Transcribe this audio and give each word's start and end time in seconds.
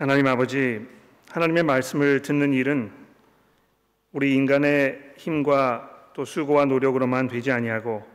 하나님 0.00 0.28
아버지, 0.28 0.86
하나님의 1.32 1.64
말씀을 1.64 2.22
듣는 2.22 2.52
일은 2.52 2.92
우리 4.12 4.32
인간의 4.36 5.14
힘과 5.16 6.12
또 6.12 6.24
수고와 6.24 6.66
노력으로만 6.66 7.26
되지 7.26 7.50
아니하고 7.50 8.06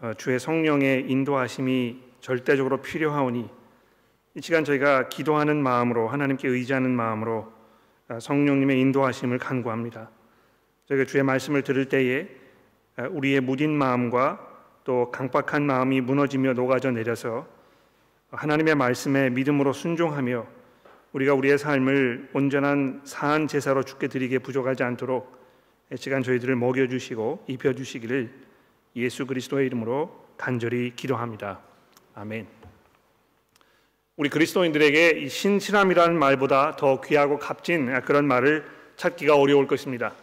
어, 0.00 0.12
주의 0.16 0.38
성령의 0.38 1.10
인도하심이 1.10 2.00
절대적으로 2.20 2.80
필요하오니 2.80 3.50
이 4.36 4.40
시간 4.40 4.62
저희가 4.62 5.08
기도하는 5.08 5.60
마음으로 5.60 6.06
하나님께 6.06 6.46
의지하는 6.46 6.92
마음으로 6.92 7.52
어, 8.10 8.20
성령님의 8.20 8.78
인도하심을 8.78 9.38
간구합니다. 9.38 10.10
저희가 10.86 11.06
주의 11.06 11.24
말씀을 11.24 11.62
들을 11.62 11.88
때에 11.88 12.28
어, 12.98 13.08
우리의 13.10 13.40
무딘 13.40 13.76
마음과 13.76 14.38
또 14.84 15.10
강박한 15.10 15.66
마음이 15.66 16.02
무너지며 16.02 16.52
녹아져 16.52 16.92
내려서 16.92 17.48
하나님의 18.30 18.76
말씀에 18.76 19.30
믿음으로 19.30 19.72
순종하며 19.72 20.62
우리가 21.14 21.32
우리의 21.34 21.58
삶을 21.58 22.30
온전한 22.32 23.00
사한 23.04 23.46
제사로 23.46 23.84
주께 23.84 24.08
드리게 24.08 24.40
부족하지 24.40 24.82
않도록 24.82 25.32
시간 25.94 26.24
저희들을 26.24 26.56
먹여 26.56 26.88
주시고 26.88 27.44
입혀 27.46 27.72
주시기를 27.72 28.30
예수 28.96 29.24
그리스도의 29.24 29.66
이름으로 29.66 30.24
간절히 30.36 30.92
기도합니다. 30.96 31.60
아멘. 32.16 32.48
우리 34.16 34.28
그리스도인들에게 34.28 35.20
이 35.20 35.28
신실함이라는 35.28 36.18
말보다 36.18 36.74
더 36.74 37.00
귀하고 37.00 37.38
값진 37.38 38.00
그런 38.00 38.26
말을 38.26 38.64
찾기가 38.96 39.36
어려울 39.36 39.68
것입니다. 39.68 40.14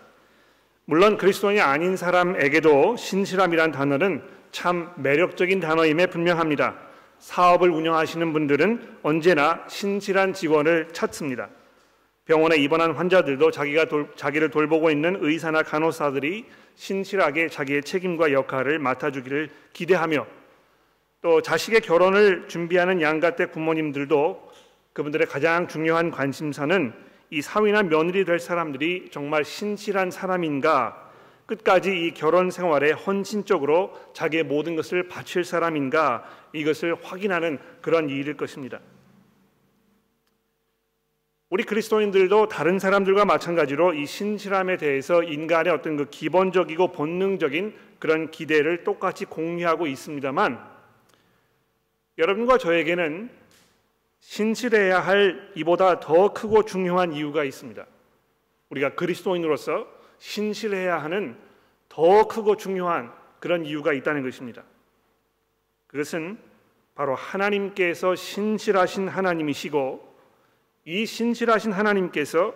물론 0.84 1.18
그리스도인이 1.18 1.62
아닌 1.62 1.96
사람에게도 1.96 2.98
신실함이란 2.98 3.72
단어는 3.72 4.24
참 4.52 4.92
매력적인 4.98 5.62
단어임에 5.62 6.08
분명합니다. 6.08 6.91
사업을 7.22 7.70
운영하시는 7.70 8.34
분들은 8.34 8.98
언제나 9.04 9.64
신실한 9.68 10.34
직원을 10.34 10.90
찾습니다. 10.92 11.50
병원에 12.26 12.58
입원한 12.58 12.92
환자들도 12.92 13.52
자기가 13.52 13.86
돌, 13.86 14.12
자기를 14.16 14.50
돌보고 14.50 14.90
있는 14.90 15.18
의사나 15.22 15.64
간호사들이 15.64 16.46
신실하게 16.76 17.50
자기의 17.50 17.84
책임과 17.84 18.32
역할을 18.32 18.80
맡아주기를 18.80 19.50
기대하며 19.74 20.26
또 21.22 21.42
자식의 21.42 21.82
결혼을 21.82 22.48
준비하는 22.48 23.02
양가 23.02 23.36
댁 23.36 23.52
부모님들도 23.52 24.52
그분들의 24.94 25.28
가장 25.28 25.68
중요한 25.68 26.10
관심사는 26.10 26.94
이 27.30 27.42
사위나 27.42 27.84
며느리 27.84 28.26
될 28.26 28.40
사람들이 28.40 29.10
정말 29.12 29.46
신실한 29.46 30.10
사람인가 30.10 31.11
끝까지 31.52 32.08
이 32.08 32.14
결혼 32.14 32.50
생활에 32.50 32.92
헌신적으로 32.92 33.92
자기의 34.14 34.44
모든 34.44 34.78
것을 34.78 35.10
바칠 35.10 35.44
사람인가 35.44 36.24
이것을 36.54 36.96
확인하는 37.04 37.60
그런 37.82 38.10
일일 38.10 38.38
것입니다. 38.38 38.80
우리 41.50 41.66
그리스도인들도 41.66 42.48
다른 42.48 42.80
사람들과 42.80 43.26
마찬가지로 43.26 43.94
이 43.96 44.06
신실함에 44.06 44.78
대해서 44.78 45.22
인간의 45.22 45.74
어떤 45.74 45.98
그 45.98 46.10
기본적이고 46.10 46.94
본능적인 46.94 47.76
그런 48.00 48.32
기대를 48.32 48.86
똑같이 48.86 49.26
공유하고 49.26 49.88
있습니다만 49.88 50.66
여러분과 52.18 52.58
저에게는 52.60 53.30
신실해야 54.22 55.02
할 55.02 55.52
이보다 55.56 56.00
더 56.00 56.32
크고 56.32 56.64
중요한 56.64 57.12
이유가 57.12 57.44
있습니다. 57.44 57.86
우리가 58.70 58.96
그리스도인으로서 58.96 60.01
신실해야 60.22 61.02
하는 61.02 61.36
더 61.90 62.28
크고 62.28 62.56
중요한 62.56 63.12
그런 63.40 63.66
이유가 63.66 63.92
있다는 63.92 64.22
것입니다. 64.22 64.64
그것은 65.88 66.38
바로 66.94 67.16
하나님께서 67.16 68.16
신실하신 68.16 69.08
하나님이시고 69.08 70.16
이 70.86 71.06
신실하신 71.08 71.72
하나님께서 71.72 72.54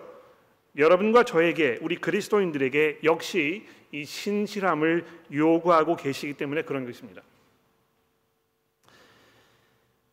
여러분과 0.76 1.24
저에게 1.24 1.78
우리 1.82 1.96
그리스도인들에게 1.96 3.00
역시 3.02 3.66
이 3.90 4.04
신실함을 4.04 5.04
요구하고 5.32 5.96
계시기 5.96 6.34
때문에 6.34 6.62
그런 6.62 6.86
것입니다. 6.86 7.22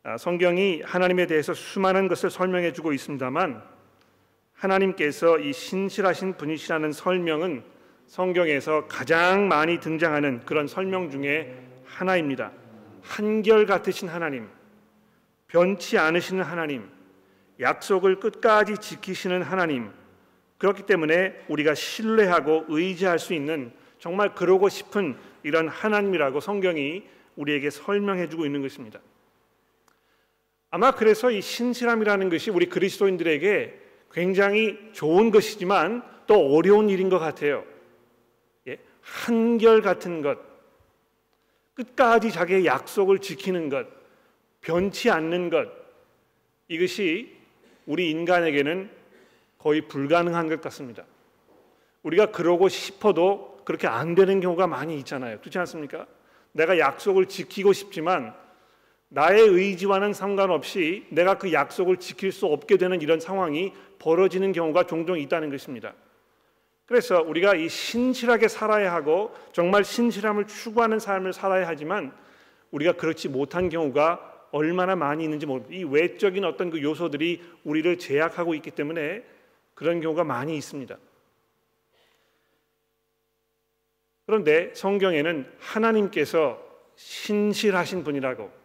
아, 0.01 0.17
성경이 0.17 0.81
하나님에 0.81 1.27
대해서 1.27 1.53
수많은 1.53 2.07
것을 2.07 2.31
설명해 2.31 2.73
주고 2.73 2.93
있습니다만 2.93 3.72
하나님께서 4.63 5.39
이 5.39 5.51
신실하신 5.51 6.37
분이시라는 6.37 6.93
설명은 6.93 7.63
성경에서 8.07 8.87
가장 8.87 9.47
많이 9.47 9.79
등장하는 9.79 10.41
그런 10.45 10.67
설명 10.67 11.11
중에 11.11 11.53
하나입니다. 11.85 12.51
한결 13.01 13.65
같으신 13.65 14.07
하나님, 14.07 14.47
변치 15.47 15.97
않으시는 15.97 16.43
하나님, 16.43 16.89
약속을 17.59 18.19
끝까지 18.19 18.77
지키시는 18.77 19.41
하나님. 19.41 19.91
그렇기 20.57 20.83
때문에 20.85 21.43
우리가 21.49 21.75
신뢰하고 21.75 22.65
의지할 22.69 23.19
수 23.19 23.33
있는 23.33 23.73
정말 23.99 24.33
그러고 24.33 24.69
싶은 24.69 25.17
이런 25.43 25.67
하나님이라고 25.67 26.39
성경이 26.39 27.03
우리에게 27.35 27.69
설명해 27.69 28.29
주고 28.29 28.45
있는 28.45 28.61
것입니다. 28.61 28.99
아마 30.69 30.91
그래서 30.91 31.31
이 31.31 31.41
신실함이라는 31.41 32.29
것이 32.29 32.49
우리 32.49 32.67
그리스도인들에게 32.67 33.82
굉장히 34.13 34.77
좋은 34.93 35.31
것이지만 35.31 36.03
또 36.27 36.55
어려운 36.55 36.89
일인 36.89 37.09
것 37.09 37.19
같아요. 37.19 37.65
예? 38.67 38.77
한결 39.01 39.81
같은 39.81 40.21
것, 40.21 40.37
끝까지 41.73 42.31
자기의 42.31 42.65
약속을 42.65 43.19
지키는 43.19 43.69
것, 43.69 43.87
변치 44.61 45.09
않는 45.09 45.49
것, 45.49 45.67
이것이 46.67 47.35
우리 47.85 48.11
인간에게는 48.11 48.89
거의 49.57 49.81
불가능한 49.87 50.47
것 50.47 50.61
같습니다. 50.61 51.03
우리가 52.03 52.27
그러고 52.27 52.69
싶어도 52.69 53.61
그렇게 53.65 53.87
안 53.87 54.13
되는 54.13 54.39
경우가 54.39 54.67
많이 54.67 54.97
있잖아요. 54.99 55.39
그렇지 55.39 55.57
않습니까? 55.59 56.05
내가 56.51 56.77
약속을 56.77 57.25
지키고 57.27 57.73
싶지만 57.73 58.35
나의 59.13 59.41
의지와는 59.41 60.11
상관없이 60.13 61.05
내가 61.09 61.37
그 61.37 61.53
약속을 61.53 61.97
지킬 61.97 62.31
수 62.31 62.47
없게 62.47 62.77
되는 62.77 62.99
이런 62.99 63.19
상황이 63.19 63.71
벌어지는 63.99 64.53
경우가 64.53 64.87
종종 64.87 65.19
있다는 65.19 65.51
것입니다. 65.51 65.93
그래서 66.87 67.21
우리가 67.21 67.53
이 67.53 67.69
신실하게 67.69 68.47
살아야 68.47 68.91
하고 68.91 69.31
정말 69.51 69.83
신실함을 69.83 70.47
추구하는 70.47 70.97
삶을 70.97 71.31
살아야 71.31 71.67
하지만 71.67 72.11
우리가 72.71 72.93
그렇지 72.93 73.29
못한 73.29 73.69
경우가 73.69 74.47
얼마나 74.51 74.95
많이 74.95 75.23
있는지 75.23 75.45
모릅니다. 75.45 75.75
이 75.75 75.83
외적인 75.83 76.43
어떤 76.43 76.71
그 76.71 76.81
요소들이 76.81 77.39
우리를 77.65 77.99
제약하고 77.99 78.55
있기 78.55 78.71
때문에 78.71 79.23
그런 79.75 80.01
경우가 80.01 80.23
많이 80.23 80.57
있습니다. 80.57 80.97
그런데 84.25 84.73
성경에는 84.73 85.51
하나님께서 85.59 86.59
신실하신 86.95 88.03
분이라고 88.03 88.62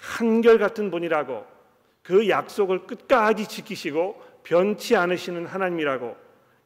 한결같은 0.00 0.90
분이라고 0.90 1.46
그 2.02 2.28
약속을 2.28 2.86
끝까지 2.86 3.48
지키시고 3.48 4.22
변치 4.42 4.96
않으시는 4.96 5.46
하나님이라고 5.46 6.16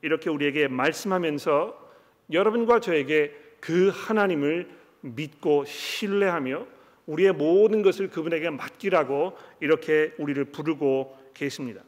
이렇게 0.02 0.30
우리에게 0.30 0.68
말씀하면서 0.68 1.90
여러분과 2.32 2.80
저에게 2.80 3.34
그 3.60 3.90
하나님을 3.92 4.68
믿고 5.00 5.64
신뢰하며 5.64 6.66
우리의 7.06 7.32
모든 7.32 7.82
것을 7.82 8.08
그분에게 8.08 8.50
맡기라고 8.50 9.36
이렇게 9.60 10.14
우리를 10.18 10.44
부르고 10.46 11.16
계십니다. 11.34 11.82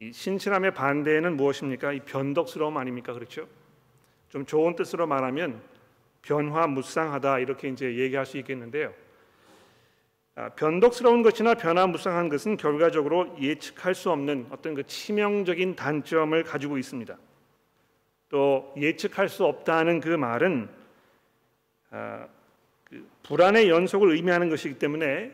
이 0.00 0.12
신실함의 0.12 0.74
반대는 0.74 1.36
무엇입니까? 1.36 1.92
이 1.92 2.00
변덕스러움 2.00 2.76
아닙니까? 2.76 3.12
그렇죠? 3.12 3.46
좀 4.30 4.46
좋은 4.46 4.74
뜻으로 4.74 5.06
말하면 5.06 5.62
변화 6.22 6.66
무쌍하다 6.66 7.40
이렇게 7.40 7.68
이제 7.68 7.98
얘기할 7.98 8.24
수 8.24 8.38
있겠는데요. 8.38 8.92
아, 10.34 10.48
변덕스러운 10.50 11.22
것이나 11.22 11.54
변화 11.54 11.86
무쌍한 11.86 12.30
것은 12.30 12.56
결과적으로 12.56 13.36
예측할 13.38 13.94
수 13.94 14.10
없는 14.10 14.46
어떤 14.50 14.74
그 14.74 14.86
치명적인 14.86 15.76
단점을 15.76 16.42
가지고 16.44 16.78
있습니다. 16.78 17.18
또 18.30 18.72
예측할 18.78 19.28
수 19.28 19.44
없다는 19.44 20.00
그 20.00 20.08
말은 20.08 20.70
아, 21.90 22.26
그 22.84 23.06
불안의 23.24 23.68
연속을 23.68 24.12
의미하는 24.12 24.48
것이기 24.48 24.78
때문에 24.78 25.32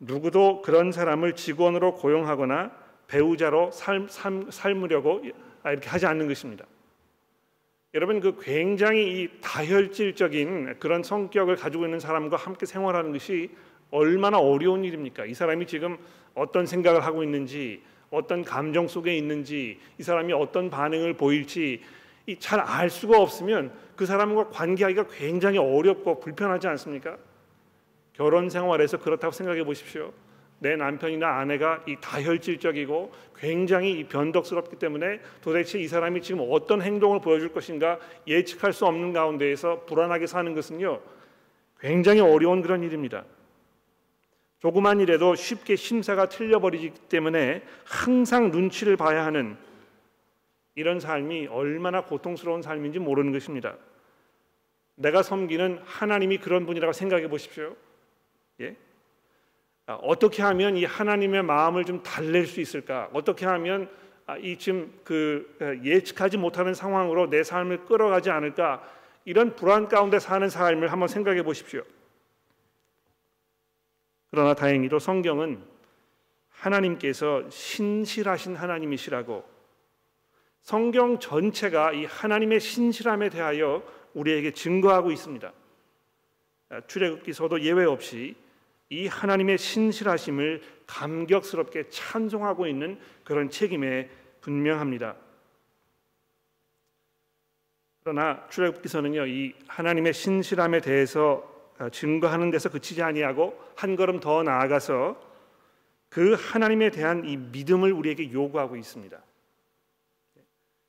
누구도 0.00 0.60
그런 0.60 0.92
사람을 0.92 1.34
직원으로 1.34 1.94
고용하거나 1.94 2.70
배우자로 3.06 3.70
삶, 3.70 4.06
삶, 4.08 4.50
삶으려고 4.50 5.22
이렇게 5.64 5.88
하지 5.88 6.04
않는 6.04 6.28
것입니다. 6.28 6.66
여러분 7.96 8.20
그 8.20 8.36
굉장히 8.42 9.22
이 9.22 9.28
다혈질적인 9.40 10.76
그런 10.78 11.02
성격을 11.02 11.56
가지고 11.56 11.86
있는 11.86 11.98
사람과 11.98 12.36
함께 12.36 12.66
생활하는 12.66 13.10
것이 13.10 13.48
얼마나 13.90 14.38
어려운 14.38 14.84
일입니까? 14.84 15.24
이 15.24 15.32
사람이 15.32 15.66
지금 15.66 15.96
어떤 16.34 16.66
생각을 16.66 17.06
하고 17.06 17.22
있는지, 17.22 17.80
어떤 18.10 18.44
감정 18.44 18.86
속에 18.86 19.16
있는지, 19.16 19.80
이 19.96 20.02
사람이 20.02 20.34
어떤 20.34 20.68
반응을 20.68 21.14
보일지 21.14 21.80
잘 22.38 22.60
알 22.60 22.90
수가 22.90 23.18
없으면 23.18 23.72
그 23.96 24.04
사람과 24.04 24.50
관계하기가 24.50 25.06
굉장히 25.06 25.56
어렵고 25.56 26.20
불편하지 26.20 26.68
않습니까? 26.68 27.16
결혼 28.12 28.50
생활에서 28.50 28.98
그렇다고 28.98 29.32
생각해 29.32 29.64
보십시오. 29.64 30.12
내 30.58 30.76
남편이나 30.76 31.38
아내가 31.38 31.82
이 31.86 31.96
다혈질적이고 32.00 33.12
굉장히 33.36 34.04
변덕스럽기 34.04 34.76
때문에 34.76 35.20
도대체 35.42 35.78
이 35.78 35.86
사람이 35.86 36.22
지금 36.22 36.46
어떤 36.50 36.80
행동을 36.80 37.20
보여줄 37.20 37.52
것인가 37.52 37.98
예측할 38.26 38.72
수 38.72 38.86
없는 38.86 39.12
가운데에서 39.12 39.84
불안하게 39.84 40.26
사는 40.26 40.54
것은요 40.54 41.00
굉장히 41.78 42.20
어려운 42.20 42.62
그런 42.62 42.82
일입니다. 42.82 43.24
조그만 44.58 45.00
일에도 45.00 45.34
쉽게 45.34 45.76
심사가 45.76 46.28
틀려버리기 46.28 46.90
때문에 47.10 47.62
항상 47.84 48.50
눈치를 48.50 48.96
봐야 48.96 49.26
하는 49.26 49.56
이런 50.74 50.98
삶이 50.98 51.48
얼마나 51.48 52.02
고통스러운 52.02 52.62
삶인지 52.62 52.98
모르는 52.98 53.32
것입니다. 53.32 53.76
내가 54.94 55.22
섬기는 55.22 55.80
하나님이 55.84 56.38
그런 56.38 56.64
분이라고 56.64 56.92
생각해 56.94 57.28
보십시오. 57.28 57.76
예? 58.60 58.76
아, 59.86 59.94
어떻게 60.02 60.42
하면 60.42 60.76
이 60.76 60.84
하나님의 60.84 61.44
마음을 61.44 61.84
좀 61.84 62.02
달랠 62.02 62.46
수 62.46 62.60
있을까? 62.60 63.08
어떻게 63.12 63.46
하면 63.46 63.88
아, 64.26 64.36
이 64.36 64.58
지금 64.58 64.92
그 65.04 65.56
어, 65.60 65.84
예측하지 65.84 66.36
못하는 66.38 66.74
상황으로 66.74 67.30
내 67.30 67.44
삶을 67.44 67.84
끌어가지 67.84 68.30
않을까? 68.30 68.82
이런 69.24 69.54
불안 69.54 69.88
가운데 69.88 70.18
사는 70.18 70.48
삶을 70.48 70.90
한번 70.90 71.08
생각해 71.08 71.44
보십시오. 71.44 71.82
그러나 74.30 74.54
다행히도 74.54 74.98
성경은 74.98 75.62
하나님께서 76.50 77.48
신실하신 77.48 78.56
하나님이시라고 78.56 79.44
성경 80.62 81.20
전체가 81.20 81.92
이 81.92 82.06
하나님의 82.06 82.58
신실함에 82.58 83.28
대하여 83.28 83.84
우리에게 84.14 84.50
증거하고 84.50 85.12
있습니다. 85.12 85.52
아, 86.70 86.80
출애굽기서도 86.88 87.60
예외 87.60 87.84
없이 87.84 88.34
이 88.88 89.06
하나님의 89.08 89.58
신실하심을 89.58 90.62
감격스럽게 90.86 91.88
찬송하고 91.88 92.66
있는 92.66 92.98
그런 93.24 93.50
책임에 93.50 94.08
분명합니다. 94.40 95.16
그러나 98.04 98.46
출애굽기서는요 98.50 99.26
이 99.26 99.54
하나님의 99.66 100.14
신실함에 100.14 100.80
대해서 100.80 101.52
아, 101.78 101.90
증거하는 101.90 102.50
데서 102.50 102.70
그치지 102.70 103.02
아니하고 103.02 103.60
한 103.74 103.96
걸음 103.96 104.20
더 104.20 104.42
나아가서 104.42 105.20
그 106.08 106.34
하나님에 106.34 106.90
대한 106.90 107.24
이 107.24 107.36
믿음을 107.36 107.92
우리에게 107.92 108.32
요구하고 108.32 108.76
있습니다. 108.76 109.20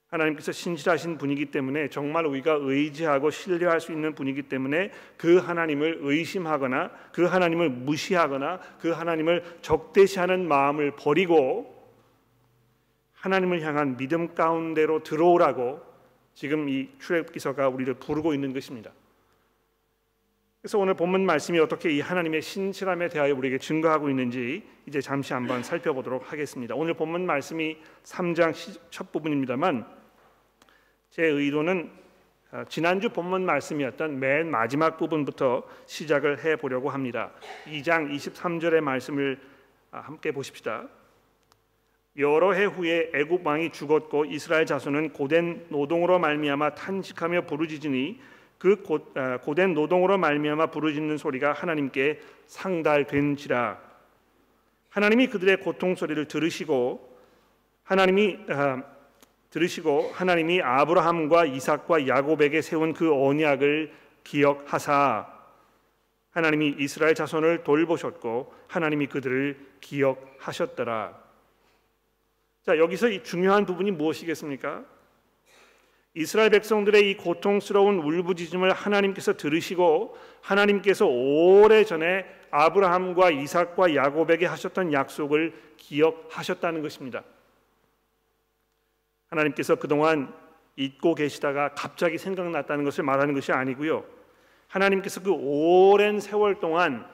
하나님께서 0.07 0.51
신실하신 0.51 1.17
분이기 1.17 1.47
때문에 1.47 1.89
정말 1.89 2.25
우리가 2.25 2.57
의지하고 2.61 3.29
신뢰할 3.29 3.81
수 3.81 3.91
있는 3.91 4.15
분이기 4.15 4.43
때문에 4.43 4.91
그 5.17 5.37
하나님을 5.37 5.99
의심하거나 6.01 6.91
그 7.11 7.25
하나님을 7.25 7.69
무시하거나 7.69 8.59
그 8.79 8.91
하나님을 8.91 9.43
적대시하는 9.61 10.47
마음을 10.47 10.91
버리고 10.91 11.75
하나님을 13.13 13.61
향한 13.61 13.97
믿음 13.97 14.33
가운데로 14.33 15.03
들어오라고 15.03 15.81
지금 16.33 16.69
이 16.69 16.89
출애굽기서가 16.99 17.67
우리를 17.67 17.93
부르고 17.95 18.33
있는 18.33 18.53
것입니다. 18.53 18.91
그래서 20.61 20.79
오늘 20.79 20.95
본문 20.95 21.25
말씀이 21.25 21.59
어떻게 21.59 21.91
이 21.91 22.01
하나님의 22.01 22.41
신실함에 22.41 23.09
대하여 23.09 23.35
우리에게 23.35 23.59
증거하고 23.59 24.09
있는지 24.09 24.63
이제 24.87 24.99
잠시 24.99 25.33
한번 25.33 25.63
살펴보도록 25.63 26.31
하겠습니다. 26.31 26.73
오늘 26.75 26.95
본문 26.95 27.25
말씀이 27.25 27.77
3장 28.03 28.53
첫 28.89 29.11
부분입니다만 29.11 29.85
제 31.09 31.23
의도는 31.23 31.91
어, 32.51 32.63
지난주 32.69 33.09
본문 33.09 33.45
말씀이었던 33.45 34.19
맨 34.19 34.49
마지막 34.49 34.97
부분부터 34.97 35.63
시작을 35.85 36.43
해 36.45 36.55
보려고 36.55 36.89
합니다. 36.89 37.31
2장 37.65 38.09
23절의 38.15 38.81
말씀을 38.81 39.39
아, 39.91 39.99
함께 39.99 40.31
보십시다. 40.31 40.87
여러 42.17 42.53
해 42.53 42.65
후에 42.65 43.11
애굽 43.13 43.45
왕이 43.45 43.71
죽었고 43.71 44.25
이스라엘 44.25 44.65
자손은 44.65 45.13
고된 45.13 45.67
노동으로 45.69 46.19
말미암아 46.19 46.75
탄식하며 46.75 47.41
부르짖으니 47.41 48.19
그 48.57 48.81
고, 48.81 48.99
아, 49.15 49.37
고된 49.37 49.73
노동으로 49.73 50.17
말미암아 50.17 50.67
부르짖는 50.67 51.17
소리가 51.17 51.53
하나님께 51.53 52.19
상달된지라 52.47 53.79
하나님이 54.89 55.27
그들의 55.27 55.61
고통 55.61 55.95
소리를 55.95 56.27
들으시고 56.27 57.17
하나님이 57.83 58.39
아, 58.49 58.83
들으시고 59.49 60.11
하나님이 60.13 60.61
아브라함과 60.61 61.45
이삭과 61.45 62.07
야곱에게 62.07 62.61
세운 62.61 62.93
그 62.93 63.13
언약을 63.13 63.93
기억하사 64.23 65.37
하나님이 66.31 66.75
이스라엘 66.79 67.15
자손을 67.15 67.63
돌보셨고 67.63 68.53
하나님이 68.67 69.07
그들을 69.07 69.57
기억하셨더라. 69.81 71.17
자, 72.63 72.77
여기서 72.77 73.09
이 73.09 73.23
중요한 73.23 73.65
부분이 73.65 73.91
무엇이겠습니까? 73.91 74.83
이스라엘 76.17 76.49
백성들의 76.49 77.11
이 77.11 77.15
고통스러운 77.15 77.99
울부짖음을 77.99 78.73
하나님께서 78.73 79.37
들으시고 79.37 80.17
하나님께서 80.41 81.05
오래전에 81.05 82.25
아브라함과 82.49 83.29
이삭과 83.29 83.93
야곱에게 83.93 84.47
하셨던 84.47 84.93
약속을 84.93 85.53
기억하셨다는 85.77 86.81
것입니다. 86.81 87.23
하나님께서 89.29 89.75
그동안 89.75 90.33
잊고 90.75 91.13
계시다가 91.13 91.75
갑자기 91.75 92.17
생각났다는 92.17 92.83
것을 92.83 93.03
말하는 93.03 93.35
것이 93.35 93.51
아니고요. 93.51 94.03
하나님께서 94.69 95.21
그 95.21 95.31
오랜 95.31 96.19
세월 96.19 96.59
동안 96.59 97.07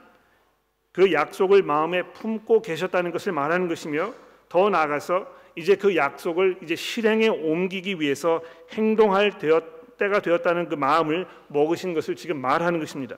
그 0.92 1.12
약속을 1.12 1.62
마음에 1.62 2.04
품고 2.12 2.62
계셨다는 2.62 3.10
것을 3.10 3.32
말하는 3.32 3.68
것이며 3.68 4.14
더 4.48 4.70
나아가서 4.70 5.43
이제 5.56 5.76
그 5.76 5.96
약속을 5.96 6.58
이제 6.62 6.74
실행에 6.74 7.28
옮기기 7.28 8.00
위해서 8.00 8.42
행동할 8.72 9.38
되었, 9.38 9.96
때가 9.98 10.20
되었다는 10.20 10.68
그 10.68 10.74
마음을 10.74 11.26
먹으신 11.48 11.94
것을 11.94 12.16
지금 12.16 12.40
말하는 12.40 12.80
것입니다. 12.80 13.16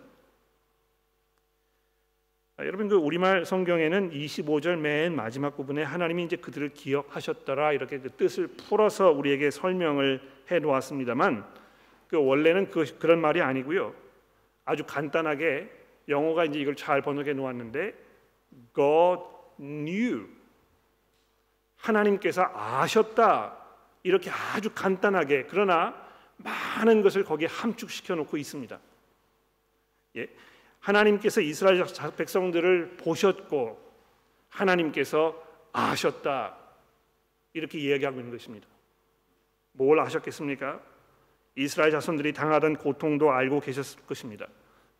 아, 2.58 2.64
여러분 2.64 2.88
그 2.88 2.96
우리말 2.96 3.44
성경에는 3.44 4.12
25절 4.12 4.76
맨 4.78 5.14
마지막 5.14 5.56
부분에 5.56 5.82
하나님이 5.82 6.24
이제 6.24 6.36
그들을 6.36 6.70
기억하셨더라 6.70 7.72
이렇게 7.72 7.98
그 7.98 8.10
뜻을 8.10 8.48
풀어서 8.48 9.10
우리에게 9.10 9.50
설명을 9.50 10.22
해 10.50 10.58
놓았습니다만 10.58 11.44
그 12.08 12.16
원래는 12.16 12.70
그, 12.70 12.84
그런 12.98 13.20
말이 13.20 13.42
아니고요. 13.42 13.94
아주 14.64 14.84
간단하게 14.86 15.70
영어가 16.08 16.44
이제 16.44 16.58
이걸 16.58 16.76
잘 16.76 17.02
번역해 17.02 17.34
놓았는데 17.34 17.94
God 18.75 19.22
knew 19.58 20.26
하나님께서 21.88 22.50
아셨다 22.55 23.57
이렇게 24.02 24.31
아주 24.31 24.71
간단하게 24.71 25.47
그러나 25.49 25.95
많은 26.37 27.02
것을 27.02 27.25
거기에 27.25 27.49
함축시켜 27.49 28.14
놓고 28.14 28.37
있습니다. 28.37 28.78
예. 30.16 30.28
하나님께서 30.81 31.40
이스라엘 31.40 31.85
백성들을 32.16 32.97
보셨고 32.99 33.85
하나님께서 34.49 35.43
아셨다 35.73 36.57
이렇게 37.52 37.78
이야기하고 37.78 38.19
있는 38.19 38.33
것입니다. 38.33 38.66
뭘 39.73 39.99
아셨겠습니까? 40.00 40.81
이스라엘 41.57 41.90
자손들이 41.90 42.33
당하던 42.33 42.76
고통도 42.76 43.31
알고 43.31 43.61
계셨을 43.61 44.02
것입니다. 44.02 44.47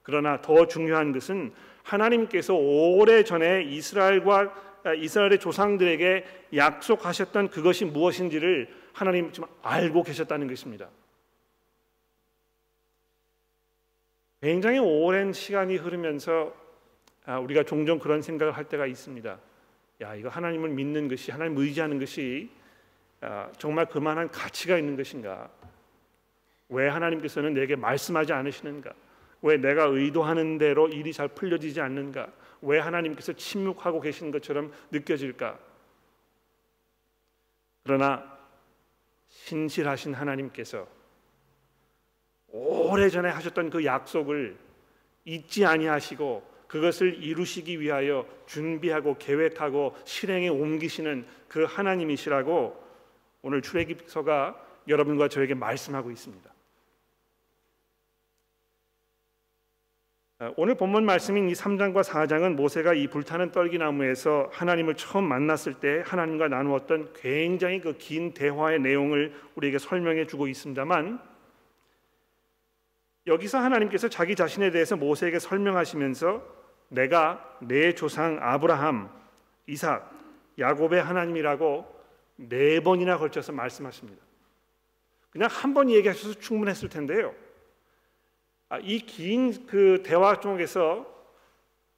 그러나 0.03 0.41
더 0.41 0.67
중요한 0.67 1.13
것은 1.13 1.53
하나님께서 1.83 2.55
오래 2.55 3.25
전에 3.25 3.63
이스라엘과 3.65 4.66
이스라엘의 4.95 5.39
조상들에게 5.39 6.25
약속하셨던 6.55 7.51
그것이 7.51 7.85
무엇인지를 7.85 8.69
하나님 8.93 9.33
좀 9.33 9.47
알고 9.63 10.03
계셨다는 10.03 10.49
것입니다. 10.49 10.89
굉장히 14.41 14.79
오랜 14.79 15.33
시간이 15.33 15.77
흐르면서 15.77 16.55
아, 17.25 17.39
우리가 17.39 17.65
종종 17.65 17.99
그런 17.99 18.23
생각을 18.23 18.57
할 18.57 18.65
때가 18.65 18.87
있습니다. 18.87 19.39
야 20.03 20.15
이거 20.15 20.29
하나님을 20.29 20.71
믿는 20.71 21.09
것이 21.09 21.31
하나님 21.31 21.59
의지하는 21.59 21.99
것이 21.99 22.51
아, 23.21 23.51
정말 23.59 23.87
그만한 23.87 24.31
가치가 24.31 24.79
있는 24.79 24.97
것인가? 24.97 25.51
왜 26.69 26.89
하나님께서는 26.89 27.55
내게 27.55 27.77
말씀하지 27.77 28.33
않으시는가? 28.33 28.93
왜 29.43 29.57
내가 29.57 29.85
의도하는 29.85 30.59
대로 30.59 30.89
일이 30.89 31.13
잘 31.13 31.29
풀려지지 31.29 31.81
않는가? 31.81 32.33
왜 32.63 32.79
하나님께서 32.79 33.33
침묵하고 33.33 34.01
계신 34.01 34.31
것처럼 34.31 34.73
느껴질까? 34.91 35.59
그러나 37.85 38.37
신실하신 39.29 40.15
하나님께서 40.15 40.89
오래전에 42.49 43.29
하셨던 43.29 43.71
그 43.71 43.85
약속을 43.85 44.57
잊지 45.25 45.65
아니하시고 45.65 46.57
그것을 46.67 47.23
이루시기 47.23 47.81
위하여 47.81 48.27
준비하고 48.47 49.19
계획하고 49.19 49.95
실행에 50.05 50.49
옮기시는 50.49 51.27
그 51.49 51.65
하나님이시라고 51.65 52.85
오늘 53.43 53.63
출애굽서가 53.63 54.67
여러분과 54.89 55.29
저에게 55.29 55.55
말씀하고 55.55 56.11
있습니다. 56.11 56.56
오늘 60.57 60.75
본문 60.75 61.07
말씀인 61.07 61.49
이 61.49 61.55
3장과 61.55 62.03
4장은 62.05 62.57
모세가 62.57 62.93
이 62.93 63.07
불타는 63.07 63.53
떨기나무에서 63.53 64.51
하나님을 64.53 64.95
처음 64.95 65.25
만났을 65.25 65.75
때 65.75 66.03
하나님과 66.05 66.49
나누었던 66.49 67.15
굉장히 67.15 67.81
그 67.81 67.95
긴 67.97 68.35
대화의 68.35 68.81
내용을 68.81 69.33
우리에게 69.55 69.79
설명해 69.79 70.27
주고 70.27 70.47
있습니다만 70.47 71.19
여기서 73.27 73.59
하나님께서 73.59 74.09
자기 74.11 74.37
자신에 74.37 74.71
대해서 74.71 74.95
모세에게 74.97 75.39
설명하시면서 75.39 76.45
내가 76.91 77.57
내 77.61 77.95
조상 77.95 78.39
아브라함, 78.41 79.09
이삭, 79.67 80.13
야곱의 80.59 81.03
하나님이라고 81.03 81.97
네 82.37 82.81
번이나 82.81 83.17
걸쳐서 83.17 83.53
말씀하십니다. 83.53 84.23
그냥 85.31 85.49
한 85.51 85.73
번 85.73 85.91
얘기하셔서 85.91 86.35
충분했을 86.41 86.91
텐데요. 86.91 87.35
아, 88.69 88.79
이긴 88.79 89.67
그 89.67 90.03
대화 90.05 90.41
쪽에서 90.41 91.15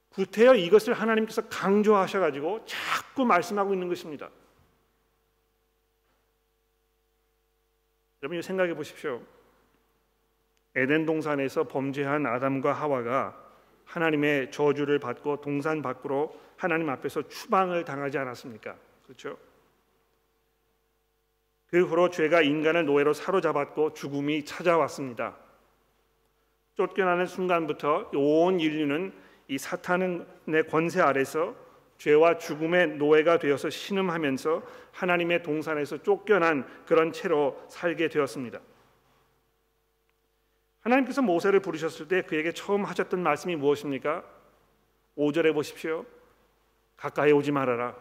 구태여 0.09 0.55
이것을 0.55 0.93
하나님께서 0.93 1.47
강조하셔가지고 1.47 2.65
자꾸 2.65 3.25
말씀하고 3.25 3.73
있는 3.73 3.87
것입니다. 3.87 4.29
여러분 8.21 8.41
생각해 8.41 8.73
보십시오. 8.75 9.21
에덴 10.75 11.05
동산에서 11.05 11.63
범죄한 11.67 12.25
아담과 12.25 12.73
하와가 12.73 13.49
하나님의 13.85 14.51
저주를 14.51 14.99
받고 14.99 15.41
동산 15.41 15.81
밖으로 15.81 16.39
하나님 16.57 16.89
앞에서 16.89 17.27
추방을 17.27 17.85
당하지 17.85 18.17
않았습니까? 18.17 18.75
그렇죠? 19.05 19.37
그 21.67 21.85
후로 21.85 22.09
죄가 22.09 22.41
인간을 22.41 22.85
노예로 22.85 23.13
사로잡았고 23.13 23.93
죽음이 23.93 24.43
찾아왔습니다. 24.45 25.37
쫓겨나는 26.79 27.25
순간부터 27.25 28.11
온 28.13 28.61
인류는 28.61 29.11
이 29.49 29.57
사탄의 29.57 30.67
권세 30.69 31.01
아래서 31.01 31.53
죄와 31.97 32.37
죽음의 32.37 32.95
노예가 32.95 33.39
되어서 33.39 33.69
신음하면서 33.69 34.63
하나님의 34.93 35.43
동산에서 35.43 36.01
쫓겨난 36.01 36.65
그런 36.85 37.11
채로 37.11 37.61
살게 37.67 38.07
되었습니다. 38.07 38.61
하나님께서 40.79 41.21
모세를 41.21 41.59
부르셨을 41.59 42.07
때 42.07 42.21
그에게 42.21 42.53
처음 42.53 42.85
하셨던 42.85 43.21
말씀이 43.21 43.57
무엇입니까? 43.57 44.23
5절에 45.17 45.53
보십시오. 45.53 46.05
가까이 46.95 47.33
오지 47.33 47.51
말아라. 47.51 47.93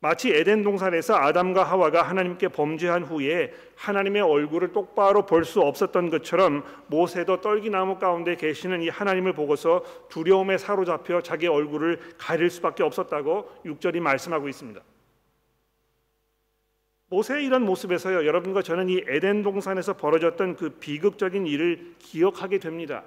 마치 0.00 0.30
에덴 0.30 0.62
동산에서 0.62 1.16
아담과 1.16 1.64
하와가 1.64 2.02
하나님께 2.02 2.48
범죄한 2.48 3.04
후에 3.04 3.52
하나님의 3.76 4.22
얼굴을 4.22 4.72
똑바로 4.72 5.24
볼 5.24 5.44
수 5.44 5.62
없었던 5.62 6.10
것처럼 6.10 6.64
모세도 6.88 7.40
떨기나무 7.40 7.98
가운데 7.98 8.36
계시는 8.36 8.82
이 8.82 8.88
하나님을 8.88 9.32
보고서 9.32 9.84
두려움에 10.08 10.58
사로잡혀 10.58 11.22
자기 11.22 11.46
얼굴을 11.46 12.00
가릴 12.18 12.50
수밖에 12.50 12.82
없었다고 12.82 13.48
6절이 13.64 14.00
말씀하고 14.00 14.48
있습니다. 14.48 14.80
모세의 17.08 17.46
이런 17.46 17.62
모습에서요. 17.62 18.26
여러분과 18.26 18.62
저는 18.62 18.88
이 18.88 19.04
에덴 19.06 19.42
동산에서 19.42 19.96
벌어졌던 19.96 20.56
그 20.56 20.70
비극적인 20.70 21.46
일을 21.46 21.94
기억하게 22.00 22.58
됩니다. 22.58 23.04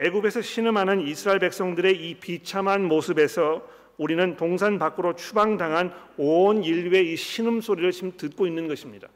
애굽에서 0.00 0.42
신음하는 0.42 1.00
이스라엘 1.00 1.38
백성들의 1.38 1.96
이 1.96 2.14
비참한 2.16 2.84
모습에서 2.84 3.66
우리는 3.96 4.36
동산 4.36 4.78
밖으로 4.78 5.14
추방당한 5.14 5.94
온 6.16 6.64
인류의 6.64 7.12
이 7.12 7.16
신음 7.16 7.60
소리를 7.60 7.92
지금 7.92 8.16
듣고 8.16 8.46
있는 8.46 8.68
것입니다. 8.68 9.08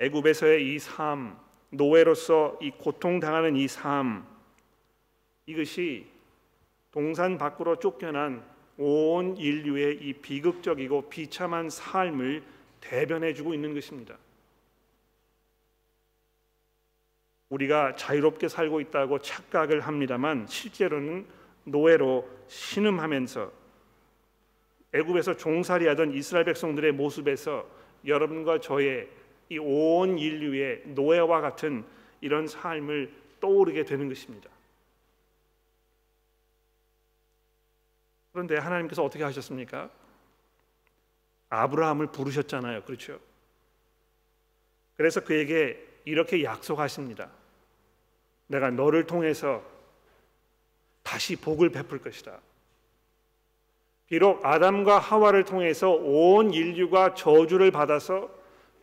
애굽에서의 0.00 0.74
이 0.74 0.78
삶, 0.78 1.36
노예로서 1.70 2.58
이 2.62 2.70
고통 2.70 3.20
당하는 3.20 3.56
이 3.56 3.66
삶, 3.68 4.26
이것이 5.46 6.06
동산 6.90 7.36
밖으로 7.36 7.76
쫓겨난 7.76 8.44
온 8.76 9.36
인류의 9.36 9.98
이 10.00 10.12
비극적이고 10.14 11.08
비참한 11.08 11.68
삶을 11.68 12.44
대변해주고 12.80 13.54
있는 13.54 13.74
것입니다. 13.74 14.16
우리가 17.48 17.96
자유롭게 17.96 18.48
살고 18.48 18.80
있다고 18.80 19.18
착각을 19.20 19.80
합니다만 19.80 20.46
실제로는 20.46 21.26
노예로 21.70 22.28
신음하면서 22.48 23.52
애굽에서 24.94 25.36
종살이하던 25.36 26.12
이스라엘 26.12 26.44
백성들의 26.46 26.92
모습에서 26.92 27.68
여러분과 28.06 28.60
저의 28.60 29.08
이 29.50 29.58
온 29.58 30.18
인류의 30.18 30.82
노예와 30.88 31.40
같은 31.40 31.84
이런 32.20 32.46
삶을 32.46 33.12
떠오르게 33.40 33.84
되는 33.84 34.08
것입니다. 34.08 34.50
그런데 38.32 38.56
하나님께서 38.58 39.02
어떻게 39.02 39.24
하셨습니까? 39.24 39.90
아브라함을 41.48 42.08
부르셨잖아요. 42.08 42.84
그렇죠? 42.84 43.18
그래서 44.96 45.20
그에게 45.24 45.82
이렇게 46.04 46.44
약속하십니다. 46.44 47.30
내가 48.48 48.70
너를 48.70 49.06
통해서 49.06 49.64
다시 51.08 51.36
복을 51.36 51.70
베풀 51.70 52.02
것이다. 52.02 52.38
비록 54.08 54.44
아담과 54.44 54.98
하와를 54.98 55.44
통해서 55.44 55.90
온 55.90 56.52
인류가 56.52 57.14
저주를 57.14 57.70
받아서 57.70 58.28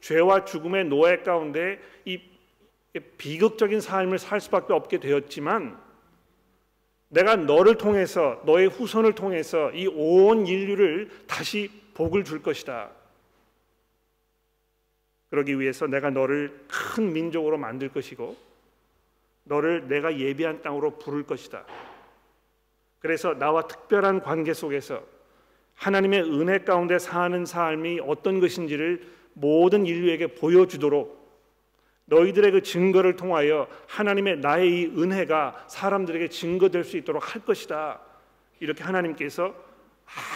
죄와 0.01 0.44
죽음의 0.46 0.86
노예 0.86 1.17
가운데 1.17 1.79
이 2.03 2.20
비극적인 3.20 3.79
삶을 3.79 4.17
살 4.17 4.41
수밖에 4.41 4.74
없게 4.74 5.00
되었지만 5.00 5.79
내가 7.10 7.36
너를 7.36 7.77
통해서 7.77 8.41
너의 8.46 8.70
후손을 8.70 9.13
통해서 9.13 9.72
이 9.72 9.86
온 9.88 10.48
인류를 10.48 11.12
다시 11.27 11.70
복을 11.94 12.24
줄 12.24 12.41
것이다. 12.41 12.89
그러기 15.29 15.60
위해서 15.60 15.86
내가 15.86 16.10
너를 16.10 16.65
큰 16.67 17.13
민족으로 17.13 17.60
만들 17.60 17.89
것이고 17.89 18.36
너를 19.44 19.88
내가 19.88 20.17
예비한 20.17 20.63
땅으로 20.63 20.98
부를 20.98 21.24
것이다. 21.24 21.65
그래서 23.05 23.35
나와 23.35 23.67
특별한 23.67 24.21
관계 24.21 24.55
속에서 24.55 25.03
하나님의 25.75 26.24
은혜 26.24 26.57
가운데 26.57 26.97
사는 26.97 27.45
삶이 27.45 28.00
어떤 28.03 28.39
것인지를 28.39 29.07
모든 29.33 29.85
인류에게 29.85 30.33
보여주도록 30.33 31.24
너희들의 32.05 32.51
그 32.51 32.62
증거를 32.63 33.15
통하여 33.15 33.67
하나님의 33.88 34.39
나의 34.39 34.69
이 34.71 34.85
은혜가 34.88 35.65
사람들에게 35.67 36.29
증거될 36.29 36.83
수 36.83 36.97
있도록 36.97 37.35
할 37.35 37.45
것이다. 37.45 38.01
이렇게 38.59 38.83
하나님께서 38.83 39.53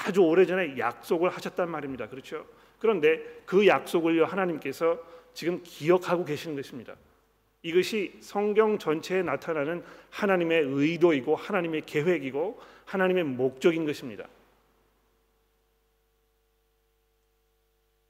아주 0.06 0.22
오래전에 0.22 0.78
약속을 0.78 1.32
하셨단 1.32 1.72
말입니다. 1.72 2.08
그렇죠? 2.08 2.46
그런데 2.78 3.42
그 3.48 3.66
약속을 3.66 4.24
하나님께서 4.26 5.00
지금 5.34 5.62
기억하고 5.64 6.24
계시는 6.24 6.56
것입니다. 6.56 6.94
이것이 7.62 8.18
성경 8.22 8.78
전체에 8.78 9.22
나타나는 9.22 9.84
하나님의 10.12 10.64
의도이고 10.64 11.36
하나님의 11.36 11.82
계획이고 11.86 12.60
하나님의 12.86 13.24
목적인 13.26 13.86
것입니다. 13.86 14.28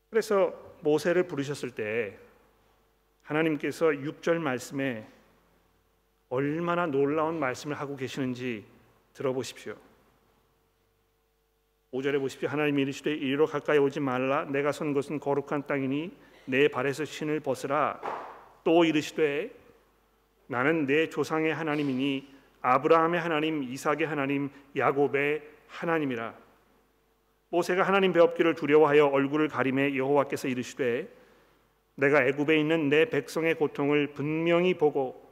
그래서 0.09 0.53
모세를 0.81 1.23
부르셨을 1.23 1.71
때 1.71 2.17
하나님께서 3.23 3.87
6절 3.87 4.37
말씀에 4.39 5.07
얼마나 6.29 6.85
놀라운 6.85 7.39
말씀을 7.39 7.79
하고 7.79 7.95
계시는지 7.95 8.65
들어보십시오. 9.13 9.75
5절에 11.91 12.19
보십시오. 12.19 12.49
하나님이 12.49 12.83
이르시되 12.83 13.11
이리로 13.11 13.47
가까이 13.47 13.79
오지 13.79 13.99
말라 13.99 14.45
내가 14.45 14.71
선 14.71 14.93
곳은 14.93 15.19
거룩한 15.19 15.65
땅이니 15.65 16.15
내 16.45 16.67
발에서 16.67 17.05
신을 17.05 17.39
벗으라 17.39 17.99
또 18.69 18.85
이르시되 18.85 19.49
나는 20.45 20.85
내 20.85 21.09
조상의 21.09 21.51
하나님이니 21.55 22.27
아브라함의 22.61 23.19
하나님, 23.19 23.63
이삭의 23.63 24.05
하나님, 24.05 24.51
야곱의 24.77 25.41
하나님이라. 25.65 26.35
모세가 27.49 27.81
하나님 27.81 28.13
배웠기를 28.13 28.53
두려워하여 28.53 29.07
얼굴을 29.07 29.47
가림해 29.47 29.97
여호와께서 29.97 30.49
이르시되 30.49 31.07
내가 31.95 32.23
애굽에 32.27 32.59
있는 32.59 32.89
내 32.89 33.05
백성의 33.05 33.55
고통을 33.55 34.13
분명히 34.13 34.75
보고 34.75 35.27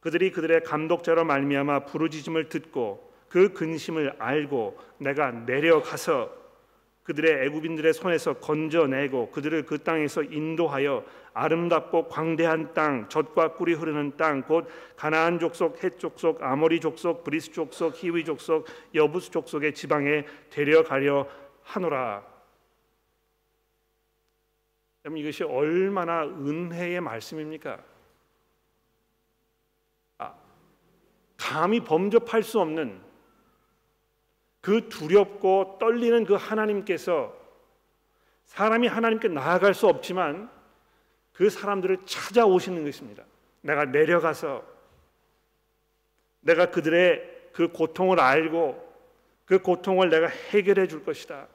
그들이 0.00 0.30
그들의 0.30 0.62
감독자로 0.62 1.24
말미암아 1.24 1.86
부르짖음을 1.86 2.50
듣고 2.50 3.14
그 3.30 3.54
근심을 3.54 4.16
알고 4.18 4.78
내가 4.98 5.30
내려가서 5.30 6.41
그들의 7.02 7.46
애굽인들의 7.46 7.92
손에서 7.94 8.34
건져내고 8.34 9.30
그들을 9.30 9.66
그 9.66 9.78
땅에서 9.78 10.22
인도하여 10.22 11.04
아름답고 11.34 12.08
광대한 12.08 12.74
땅, 12.74 13.08
젖과 13.08 13.54
꿀이 13.54 13.74
흐르는 13.74 14.16
땅, 14.16 14.42
곧 14.42 14.68
가나안 14.96 15.38
족속, 15.38 15.82
헷 15.82 15.98
족속, 15.98 16.42
아모리 16.42 16.78
족속, 16.80 17.24
브리스 17.24 17.50
족속, 17.50 17.94
히위 17.96 18.24
족속, 18.24 18.66
여부스 18.94 19.30
족속의 19.30 19.74
지방에 19.74 20.24
데려가려 20.50 21.28
하노라. 21.62 22.24
여러분 25.04 25.18
이것이 25.18 25.42
얼마나 25.42 26.22
은혜의 26.24 27.00
말씀입니까? 27.00 27.82
아, 30.18 30.34
감히 31.36 31.80
범접할 31.80 32.44
수 32.44 32.60
없는 32.60 33.11
그 34.62 34.88
두렵고 34.88 35.76
떨리는 35.78 36.24
그 36.24 36.34
하나님께서 36.34 37.36
사람이 38.46 38.86
하나님께 38.86 39.28
나아갈 39.28 39.74
수 39.74 39.86
없지만 39.88 40.50
그 41.32 41.50
사람들을 41.50 41.98
찾아오시는 42.06 42.84
것입니다. 42.84 43.24
내가 43.60 43.84
내려가서 43.84 44.64
내가 46.40 46.70
그들의 46.70 47.50
그 47.52 47.68
고통을 47.68 48.20
알고 48.20 48.92
그 49.44 49.58
고통을 49.60 50.08
내가 50.08 50.28
해결해 50.28 50.86
줄 50.86 51.04
것이다. 51.04 51.46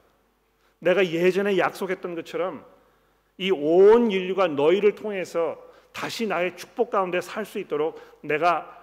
내가 0.78 1.04
예전에 1.06 1.58
약속했던 1.58 2.14
것처럼 2.14 2.64
이 3.38 3.50
온 3.50 4.10
인류가 4.10 4.48
너희를 4.48 4.94
통해서 4.94 5.58
다시 5.92 6.26
나의 6.26 6.56
축복 6.56 6.90
가운데 6.90 7.20
살 7.20 7.44
수 7.44 7.58
있도록 7.58 8.00
내가 8.20 8.76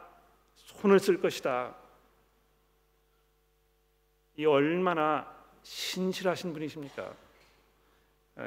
손을 0.56 1.00
쓸 1.00 1.22
것이다. 1.22 1.76
이 4.38 4.46
얼마나 4.46 5.34
신실하신 5.64 6.54
분이십니까? 6.54 7.14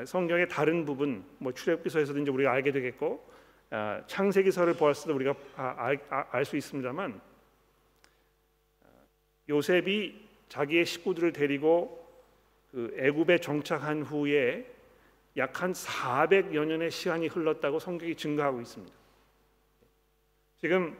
성경의 0.06 0.48
다른 0.48 0.84
부분, 0.84 1.24
뭐 1.38 1.52
출애굽기서에서도 1.52 2.20
이제 2.20 2.30
우리가 2.30 2.52
알게 2.52 2.72
되겠고 2.72 3.26
창세기서를 4.06 4.74
보았을 4.74 5.08
때 5.08 5.12
우리가 5.14 5.34
알수 6.30 6.56
있습니다만 6.56 7.20
요셉이 9.48 10.28
자기의 10.48 10.84
식구들을 10.84 11.32
데리고 11.32 12.06
그 12.70 12.94
애굽에 12.98 13.38
정착한 13.38 14.02
후에 14.02 14.78
약 15.38 15.62
한 15.62 15.72
400여 15.72 16.64
년의 16.64 16.90
시간이 16.90 17.28
흘렀다고 17.28 17.78
성경이 17.78 18.16
증거하고 18.16 18.60
있습니다. 18.60 18.94
지금 20.60 20.98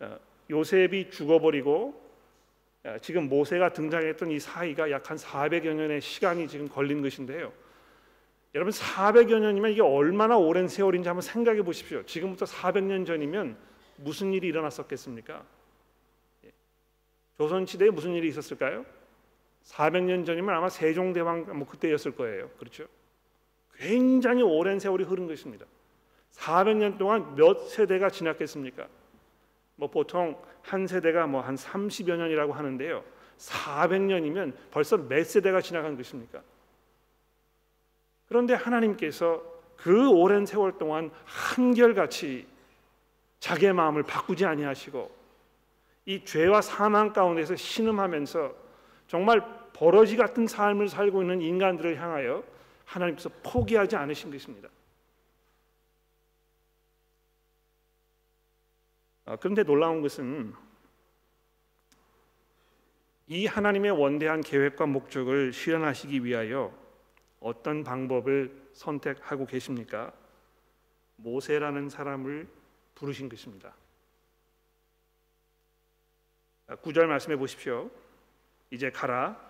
어, 0.00 0.18
요셉이 0.50 1.10
죽어버리고 1.10 1.88
어, 1.88 2.03
지금 3.00 3.28
모세가 3.28 3.72
등장했던 3.72 4.30
이 4.30 4.38
사이가 4.38 4.90
약 4.90 5.10
한 5.10 5.16
400여 5.16 5.74
년의 5.74 6.00
시간이 6.00 6.48
지금 6.48 6.68
걸린 6.68 7.02
것인데요. 7.02 7.52
여러분 8.54 8.72
400여 8.72 9.40
년이면 9.40 9.72
이게 9.72 9.82
얼마나 9.82 10.36
오랜 10.36 10.68
세월인지 10.68 11.08
한번 11.08 11.22
생각해 11.22 11.62
보십시오. 11.62 12.04
지금부터 12.04 12.44
400년 12.44 13.06
전이면 13.06 13.56
무슨 13.96 14.32
일이 14.32 14.46
일어났었겠습니까? 14.48 15.44
예. 16.44 16.52
조선 17.36 17.66
시대에 17.66 17.90
무슨 17.90 18.14
일이 18.14 18.28
있었을까요? 18.28 18.84
400년 19.64 20.24
전이면 20.26 20.54
아마 20.54 20.68
세종대왕 20.68 21.58
뭐 21.58 21.66
그때였을 21.66 22.12
거예요. 22.12 22.50
그렇죠? 22.58 22.86
굉장히 23.76 24.42
오랜 24.42 24.78
세월이 24.78 25.04
흐른 25.04 25.26
것입니다. 25.26 25.66
400년 26.32 26.98
동안 26.98 27.34
몇 27.34 27.68
세대가 27.68 28.10
지났겠습니까? 28.10 28.88
뭐 29.76 29.90
보통 29.90 30.40
한 30.62 30.86
세대가 30.86 31.26
뭐 31.26 31.40
한 31.40 31.56
30여 31.56 32.16
년이라고 32.16 32.52
하는데요. 32.52 33.04
400년이면 33.38 34.54
벌써 34.70 34.96
몇 34.96 35.24
세대가 35.26 35.60
지나간 35.60 35.96
것입니까? 35.96 36.40
그런데 38.26 38.54
하나님께서 38.54 39.42
그 39.76 40.08
오랜 40.10 40.46
세월 40.46 40.78
동안 40.78 41.10
한결같이 41.24 42.46
자기의 43.40 43.72
마음을 43.74 44.02
바꾸지 44.04 44.46
아니하시고 44.46 45.10
이 46.06 46.24
죄와 46.24 46.62
사망 46.62 47.12
가운데서 47.12 47.56
신음하면서 47.56 48.54
정말 49.08 49.42
버러지 49.72 50.16
같은 50.16 50.46
삶을 50.46 50.88
살고 50.88 51.22
있는 51.22 51.42
인간들을 51.42 52.00
향하여 52.00 52.42
하나님께서 52.84 53.28
포기하지 53.42 53.96
않으신 53.96 54.30
것입니다. 54.30 54.68
그런데 59.40 59.62
놀라운 59.62 60.02
것은 60.02 60.54
이 63.26 63.46
하나님의 63.46 63.90
원대한 63.92 64.42
계획과 64.42 64.86
목적을 64.86 65.52
실현하시기 65.52 66.24
위하여 66.24 66.76
어떤 67.40 67.82
방법을 67.84 68.54
선택하고 68.74 69.46
계십니까? 69.46 70.12
모세라는 71.16 71.88
사람을 71.88 72.46
부르신 72.94 73.28
것입니다. 73.28 73.74
9절 76.68 77.06
말씀해 77.06 77.36
보십시오. 77.36 77.90
이제 78.70 78.90
가라 78.90 79.40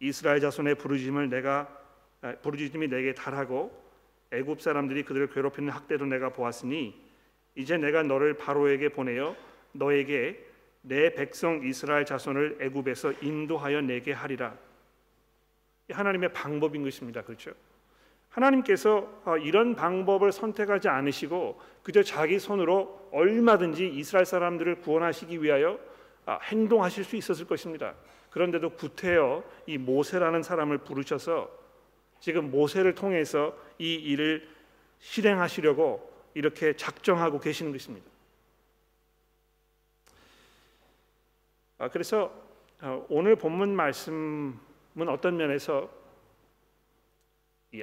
이스라엘 0.00 0.40
자손의 0.40 0.76
부르짖음을 0.76 1.28
내가 1.28 1.80
아, 2.22 2.34
부르짖음이 2.36 2.88
내게 2.88 3.14
달하고 3.14 3.82
애굽 4.30 4.60
사람들이 4.60 5.04
그들을 5.04 5.28
괴롭히는 5.28 5.72
학대도 5.72 6.06
내가 6.06 6.30
보았으니 6.30 7.11
이제 7.54 7.76
내가 7.76 8.02
너를 8.02 8.34
바로에게 8.34 8.90
보내어 8.90 9.36
너에게 9.72 10.44
내 10.82 11.14
백성 11.14 11.62
이스라엘 11.64 12.04
자손을 12.04 12.58
애굽에서 12.60 13.14
인도하여 13.22 13.82
내게 13.82 14.12
하리라. 14.12 14.56
하나님의 15.90 16.32
방법인 16.32 16.82
것입니다. 16.82 17.22
그렇죠? 17.22 17.52
하나님께서 18.30 19.22
어, 19.24 19.36
이런 19.36 19.76
방법을 19.76 20.32
선택하지 20.32 20.88
않으시고 20.88 21.60
그저 21.82 22.02
자기 22.02 22.38
손으로 22.38 23.08
얼마든지 23.12 23.88
이스라엘 23.88 24.24
사람들을 24.24 24.76
구원하시기 24.76 25.42
위하여 25.42 25.78
아, 26.24 26.38
행동하실 26.42 27.04
수 27.04 27.16
있었을 27.16 27.46
것입니다. 27.46 27.94
그런데도 28.30 28.70
구태여 28.70 29.44
이 29.66 29.76
모세라는 29.76 30.42
사람을 30.42 30.78
부르셔서 30.78 31.50
지금 32.20 32.50
모세를 32.50 32.94
통해서 32.94 33.54
이 33.78 33.94
일을 33.94 34.48
실행하시려고 35.00 36.11
이렇게 36.34 36.74
작정하고 36.76 37.40
계시는 37.40 37.72
것입니다. 37.72 38.06
아, 41.78 41.88
그래서 41.88 42.32
어, 42.80 43.04
오늘 43.08 43.36
본문 43.36 43.74
말씀은 43.74 44.58
어떤 45.08 45.36
면에서 45.36 45.90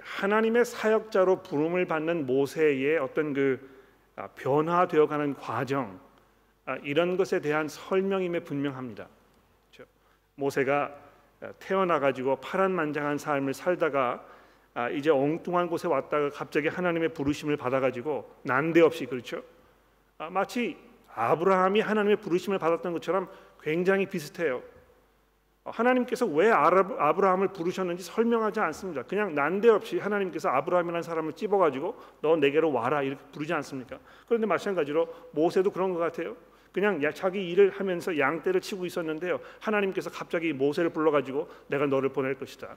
하나님의 0.02 0.66
사역자로 0.66 1.42
부름을 1.42 1.86
받는 1.86 2.26
모세의 2.26 2.98
어떤 3.00 3.34
그 3.34 3.80
아, 4.16 4.28
변화되어가는 4.28 5.36
과정 5.36 6.00
아, 6.66 6.76
이런 6.84 7.18
것에 7.18 7.40
대한 7.40 7.68
설명임에 7.68 8.42
분명합니다. 8.42 9.08
모세가 10.36 10.96
태어나 11.60 12.00
가지고 12.00 12.38
파란만장한 12.38 13.18
삶을 13.18 13.54
살다가 13.54 14.26
아, 14.74 14.90
이제 14.90 15.10
엉뚱한 15.10 15.68
곳에 15.68 15.88
왔다가 15.88 16.30
갑자기 16.30 16.68
하나님의 16.68 17.10
부르심을 17.10 17.58
받아 17.58 17.80
가지고 17.80 18.30
난데없이 18.44 19.06
그렇죠. 19.06 19.44
아, 20.18 20.30
마치 20.30 20.78
아브라함이 21.14 21.82
하나님의 21.82 22.18
부르심을 22.18 22.60
받았던 22.60 22.94
것처럼 22.94 23.30
굉장히 23.62 24.06
비슷해요. 24.06 24.62
하나님께서 25.66 26.26
왜 26.26 26.50
아브라함을 26.50 27.50
부르셨는지 27.50 28.04
설명하지 28.04 28.60
않습니다. 28.60 29.04
그냥 29.04 29.36
난데없이 29.36 30.00
하나님께서 30.00 30.50
아브라함이라는 30.50 31.04
사람을 31.04 31.34
찝어가지고 31.34 31.96
너 32.22 32.38
내게로 32.38 32.72
와라 32.72 33.04
이렇게 33.04 33.22
부르지 33.32 33.54
않습니까? 33.54 34.00
그런데 34.28 34.48
마찬가지로 34.48 35.08
모세도 35.32 35.72
그런 35.72 35.94
것 35.94 36.00
같아요. 36.00 36.36
그냥 36.72 37.02
자기 37.14 37.50
일을 37.50 37.72
하면서 37.72 38.18
양떼를 38.18 38.62
치고 38.62 38.86
있었는데요. 38.86 39.40
하나님께서 39.60 40.10
갑자기 40.10 40.54
모세를 40.54 40.92
불러가지고 40.92 41.50
내가 41.68 41.86
너를 41.86 42.10
보낼 42.10 42.36
것이다. 42.36 42.76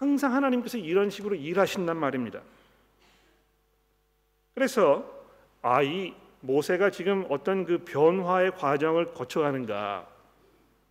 항상 0.00 0.34
하나님께서 0.34 0.78
이런 0.78 1.10
식으로 1.10 1.34
일하신단 1.34 1.98
말입니다. 1.98 2.40
그래서 4.54 5.04
아이 5.60 6.14
모세가 6.40 6.90
지금 6.90 7.26
어떤 7.28 7.66
그 7.66 7.84
변화의 7.84 8.52
과정을 8.52 9.12
거쳐가는가 9.12 10.08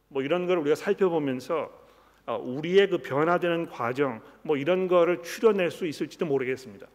뭐 0.09 0.21
이런 0.21 0.45
걸 0.45 0.59
우리가 0.59 0.75
살펴보면서 0.75 1.71
어, 2.27 2.37
우리의 2.37 2.87
그 2.89 2.99
변화되는 2.99 3.69
과정 3.69 4.21
뭐 4.43 4.57
이런 4.57 4.87
거를 4.87 5.23
추려낼 5.23 5.71
수 5.71 5.87
있을지도 5.87 6.27
모르겠습니다. 6.27 6.85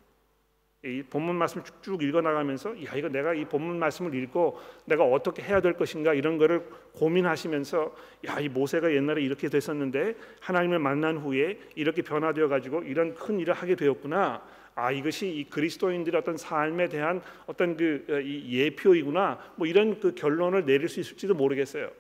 이 0.85 1.03
본문 1.03 1.37
말씀을 1.37 1.64
쭉쭉 1.64 2.03
읽어 2.03 2.20
나가면서 2.20 2.70
야 2.85 2.94
이거 2.94 3.09
내가 3.09 3.33
이 3.33 3.47
본문 3.47 3.79
말씀을 3.79 4.14
읽고 4.14 4.61
내가 4.85 5.05
어떻게 5.05 5.42
해야 5.42 5.61
될 5.61 5.73
것인가 5.73 6.12
이런 6.12 6.37
거를 6.38 6.62
고민하시면서 6.92 7.94
야 8.27 8.44
이 8.44 8.49
모세가 8.49 8.92
옛날에 8.92 9.23
이렇게 9.23 9.49
됐었는데 9.49 10.16
하나님을 10.40 10.79
만난 10.79 11.16
후에 11.16 11.59
이렇게 11.75 12.03
변화되어 12.03 12.49
가지고 12.49 12.83
이런 12.83 13.14
큰 13.14 13.40
일을 13.40 13.55
하게 13.55 13.75
되었구나. 13.75 14.42
아 14.75 14.90
이것이 14.90 15.29
이 15.29 15.44
그리스도인들의 15.44 16.20
어떤 16.20 16.37
삶에 16.37 16.88
대한 16.88 17.23
어떤 17.47 17.77
그 17.77 18.05
어, 18.11 18.20
예표이구나. 18.23 19.38
뭐 19.57 19.66
이런 19.66 19.99
그 19.99 20.14
결론을 20.14 20.66
내릴 20.66 20.88
수 20.88 21.01
있을지도 21.01 21.35
모르겠어요. 21.35 21.90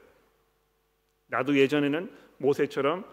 나도 1.28 1.56
예전에는 1.56 2.10
모세처럼 2.38 3.04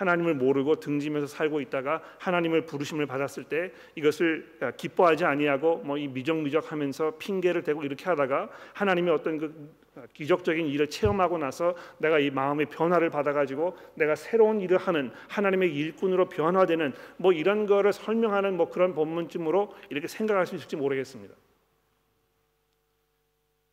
하나님을 0.00 0.34
모르고 0.34 0.80
등지면서 0.80 1.26
살고 1.26 1.60
있다가 1.60 2.02
하나님을 2.18 2.64
부르심을 2.64 3.06
받았을 3.06 3.44
때 3.44 3.70
이것을 3.94 4.74
기뻐하지 4.76 5.24
아니하고 5.26 5.78
뭐 5.84 6.00
이 6.00 6.08
미적미적하면서 6.08 7.18
핑계를 7.18 7.62
대고 7.62 7.82
이렇게 7.84 8.06
하다가 8.06 8.48
하나님의 8.72 9.12
어떤 9.12 9.36
그 9.36 9.78
기적적인 10.14 10.66
일을 10.66 10.88
체험하고 10.88 11.36
나서 11.36 11.74
내가 11.98 12.18
이 12.18 12.30
마음의 12.30 12.66
변화를 12.66 13.10
받아가지고 13.10 13.76
내가 13.96 14.14
새로운 14.14 14.62
일을 14.62 14.78
하는 14.78 15.10
하나님의 15.28 15.74
일꾼으로 15.74 16.30
변화되는 16.30 16.94
뭐 17.18 17.32
이런 17.32 17.66
거를 17.66 17.92
설명하는 17.92 18.56
뭐 18.56 18.70
그런 18.70 18.94
본문쯤으로 18.94 19.74
이렇게 19.90 20.08
생각할 20.08 20.46
수 20.46 20.54
있을지 20.54 20.76
모르겠습니다. 20.76 21.34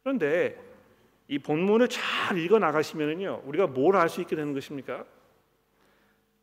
그런데 0.04 0.60
이 1.30 1.40
본문을 1.40 1.88
잘 1.88 2.38
읽어 2.38 2.60
나가시면은요 2.60 3.44
우리가 3.46 3.68
뭘 3.68 3.96
알 3.96 4.10
수 4.10 4.20
있게 4.20 4.36
되는 4.36 4.54
것입니까? 4.54 5.06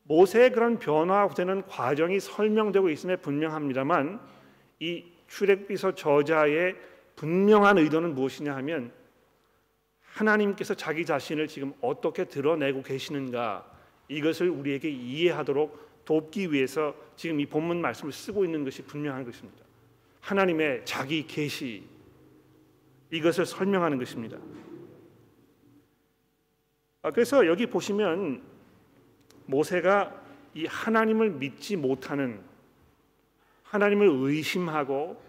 모세의 0.05 0.53
그런 0.53 0.79
변화되는 0.79 1.67
과정이 1.67 2.21
설명되고 2.21 2.90
있음에 2.90 3.17
분명합니다만 3.17 4.21
이 4.81 5.05
출애굽기서 5.29 5.95
저자의 5.95 6.77
분명한 7.17 7.79
의도는 7.79 8.14
무엇이냐 8.14 8.55
하면 8.57 8.93
하나님께서 10.03 10.75
자기 10.75 11.05
자신을 11.05 11.49
지금 11.49 11.73
어떻게 11.81 12.25
드러내고 12.25 12.83
계시는가 12.83 13.71
이것을 14.09 14.51
우리에게 14.51 14.90
이해하도록 14.90 16.05
돕기 16.05 16.53
위해서 16.53 16.95
지금 17.17 17.40
이 17.40 17.47
본문 17.47 17.81
말씀을 17.81 18.12
쓰고 18.12 18.45
있는 18.45 18.64
것이 18.64 18.83
분명한 18.83 19.25
것입니다. 19.25 19.64
하나님의 20.21 20.83
자기 20.85 21.27
계시 21.27 21.85
이것을 23.11 23.47
설명하는 23.47 23.99
것입니다. 23.99 24.38
아, 27.03 27.11
그래서 27.11 27.47
여기 27.47 27.67
보시면 27.67 28.43
모세가 29.46 30.22
이 30.54 30.66
하나님을 30.66 31.30
믿지 31.30 31.76
못하는 31.76 32.40
하나님을 33.64 34.09
의심하고 34.09 35.20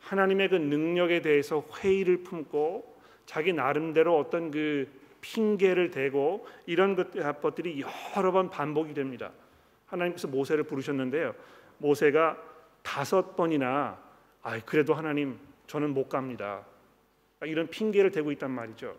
하나님의 0.00 0.48
그 0.48 0.54
능력에 0.56 1.20
대해서 1.20 1.64
회의를 1.78 2.22
품고 2.22 3.00
자기 3.26 3.52
나름대로 3.52 4.18
어떤 4.18 4.50
그 4.50 4.88
핑계를 5.20 5.90
대고 5.90 6.46
이런 6.66 6.96
것들이 6.96 7.84
여러 8.16 8.32
번 8.32 8.50
반복이 8.50 8.94
됩니다. 8.94 9.30
하나님께서 9.86 10.26
모세를 10.28 10.64
부르셨는데요. 10.64 11.34
모세가 11.78 12.36
다섯 12.82 13.36
번이나 13.36 13.98
아 14.42 14.60
그래도 14.60 14.94
하나님 14.94 15.38
저는 15.66 15.94
못 15.94 16.08
갑니다. 16.08 16.64
이런 17.42 17.68
핑계를 17.68 18.10
대고 18.10 18.32
있단 18.32 18.50
말이죠. 18.50 18.96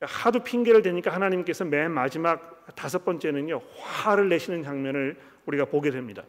하도 0.00 0.42
핑계를 0.42 0.82
대니까 0.82 1.12
하나님께서 1.12 1.64
맨 1.64 1.90
마지막 1.90 2.64
다섯 2.74 3.04
번째는요 3.04 3.60
화를 3.76 4.28
내시는 4.28 4.62
장면을 4.62 5.18
우리가 5.46 5.66
보게 5.66 5.90
됩니다. 5.90 6.24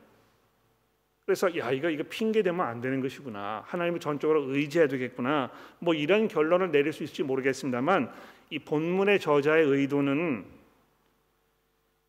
그래서 1.26 1.56
야 1.58 1.72
이거 1.72 1.90
이거 1.90 2.04
핑계 2.10 2.42
대면 2.44 2.66
안 2.66 2.82
되는 2.82 3.00
것이구나 3.00 3.64
하나님을 3.66 4.00
전적으로 4.00 4.54
의지해야 4.54 4.90
되겠구나 4.90 5.52
뭐 5.80 5.94
이런 5.94 6.28
결론을 6.28 6.72
내릴 6.72 6.92
수 6.92 7.04
있을지 7.04 7.24
모르겠습니다만 7.24 8.12
이 8.50 8.60
본문의 8.60 9.20
저자의 9.20 9.66
의도는 9.66 10.46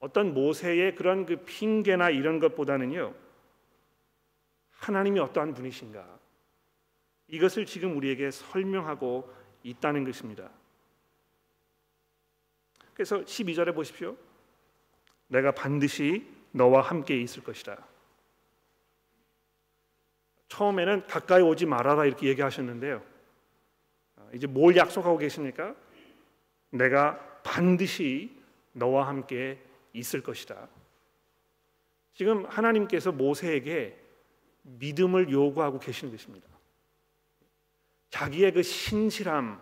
어떤 0.00 0.34
모세의 0.34 0.96
그런 0.96 1.26
그 1.26 1.36
핑계나 1.44 2.10
이런 2.10 2.40
것보다는요 2.40 3.14
하나님이 4.72 5.20
어떠한 5.20 5.54
분이신가 5.54 6.04
이것을 7.28 7.66
지금 7.66 7.96
우리에게 7.96 8.32
설명하고 8.32 9.32
있다는 9.62 10.04
것입니다. 10.04 10.50
그래서 12.94 13.20
12절에 13.20 13.74
보십시오. 13.74 14.16
내가 15.28 15.52
반드시 15.52 16.26
너와 16.52 16.82
함께 16.82 17.20
있을 17.20 17.42
것이다. 17.42 17.86
처음에는 20.48 21.06
가까이 21.06 21.40
오지 21.42 21.64
말아라 21.64 22.04
이렇게 22.04 22.28
얘기하셨는데요. 22.28 23.02
아, 24.16 24.28
이제 24.34 24.46
뭘 24.46 24.76
약속하고 24.76 25.16
계십니까? 25.16 25.74
내가 26.70 27.18
반드시 27.42 28.36
너와 28.72 29.08
함께 29.08 29.58
있을 29.94 30.22
것이다. 30.22 30.68
지금 32.12 32.44
하나님께서 32.44 33.12
모세에게 33.12 33.98
믿음을 34.62 35.30
요구하고 35.30 35.78
계시는 35.78 36.12
것입니다. 36.12 36.46
자기의 38.10 38.52
그 38.52 38.62
신실함, 38.62 39.60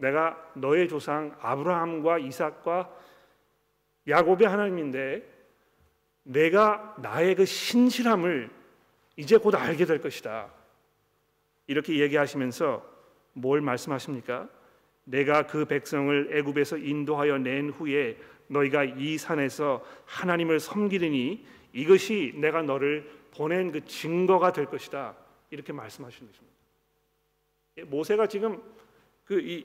내가 0.00 0.50
너의 0.54 0.88
조상 0.88 1.36
아브라함과 1.40 2.18
이삭과 2.18 2.90
야곱의 4.08 4.48
하나님인데 4.48 5.22
내가 6.22 6.96
나의 6.98 7.34
그 7.34 7.44
신실함을 7.44 8.50
이제 9.16 9.36
곧 9.36 9.54
알게 9.54 9.84
될 9.84 10.00
것이다. 10.00 10.50
이렇게 11.66 11.98
얘기하시면서 11.98 12.82
뭘 13.34 13.60
말씀하십니까? 13.60 14.48
내가 15.04 15.46
그 15.46 15.66
백성을 15.66 16.30
애굽에서 16.32 16.78
인도하여 16.78 17.38
낸 17.38 17.68
후에 17.68 18.16
너희가 18.48 18.84
이 18.84 19.18
산에서 19.18 19.84
하나님을 20.06 20.60
섬기리니 20.60 21.44
이것이 21.74 22.32
내가 22.36 22.62
너를 22.62 23.08
보낸 23.32 23.70
그 23.70 23.84
증거가 23.84 24.52
될 24.52 24.64
것이다. 24.64 25.14
이렇게 25.50 25.72
말씀하시는 25.72 26.26
것입니다. 26.26 26.56
예, 27.76 27.82
모세가 27.82 28.26
지금 28.28 28.62
그 29.26 29.40
이 29.40 29.62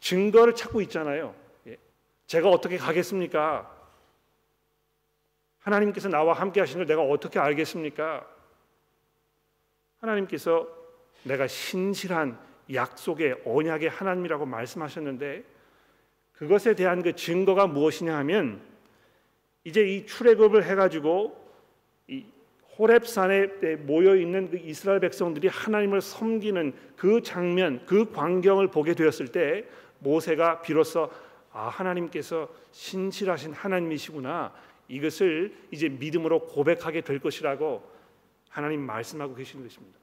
증거를 0.00 0.54
찾고 0.54 0.80
있잖아요. 0.82 1.34
예. 1.66 1.76
제가 2.26 2.48
어떻게 2.48 2.76
가겠습니까? 2.76 3.74
하나님께서 5.58 6.08
나와 6.08 6.32
함께 6.34 6.60
하신 6.60 6.78
걸 6.78 6.86
내가 6.86 7.02
어떻게 7.02 7.38
알겠습니까? 7.38 8.26
하나님께서 10.00 10.68
내가 11.24 11.46
신실한 11.46 12.38
약속의 12.72 13.42
언약의 13.44 13.88
하나님이라고 13.90 14.46
말씀하셨는데 14.46 15.44
그것에 16.32 16.74
대한 16.74 17.02
그 17.02 17.14
증거가 17.14 17.66
무엇이냐 17.66 18.16
하면 18.18 18.60
이제 19.64 19.82
이 19.82 20.06
출애굽을 20.06 20.64
해가지고 20.64 21.36
이 22.06 22.24
호렙산에 22.78 23.76
모여 23.80 24.14
있는 24.14 24.50
그 24.50 24.56
이스라엘 24.56 25.00
백성들이 25.00 25.48
하나님을 25.48 26.00
섬기는 26.00 26.72
그 26.96 27.22
장면, 27.22 27.84
그 27.86 28.12
광경을 28.12 28.68
보게 28.68 28.94
되었을 28.94 29.28
때 29.28 29.64
모세가 30.00 30.62
비로소 30.62 31.10
아 31.52 31.68
하나님께서 31.68 32.48
신실하신 32.72 33.52
하나님이시구나 33.52 34.52
이것을 34.88 35.54
이제 35.70 35.88
믿음으로 35.88 36.46
고백하게 36.46 37.02
될 37.02 37.18
것이라고 37.18 37.82
하나님 38.48 38.80
말씀하고 38.80 39.34
계시는 39.34 39.64
것입니다. 39.64 39.98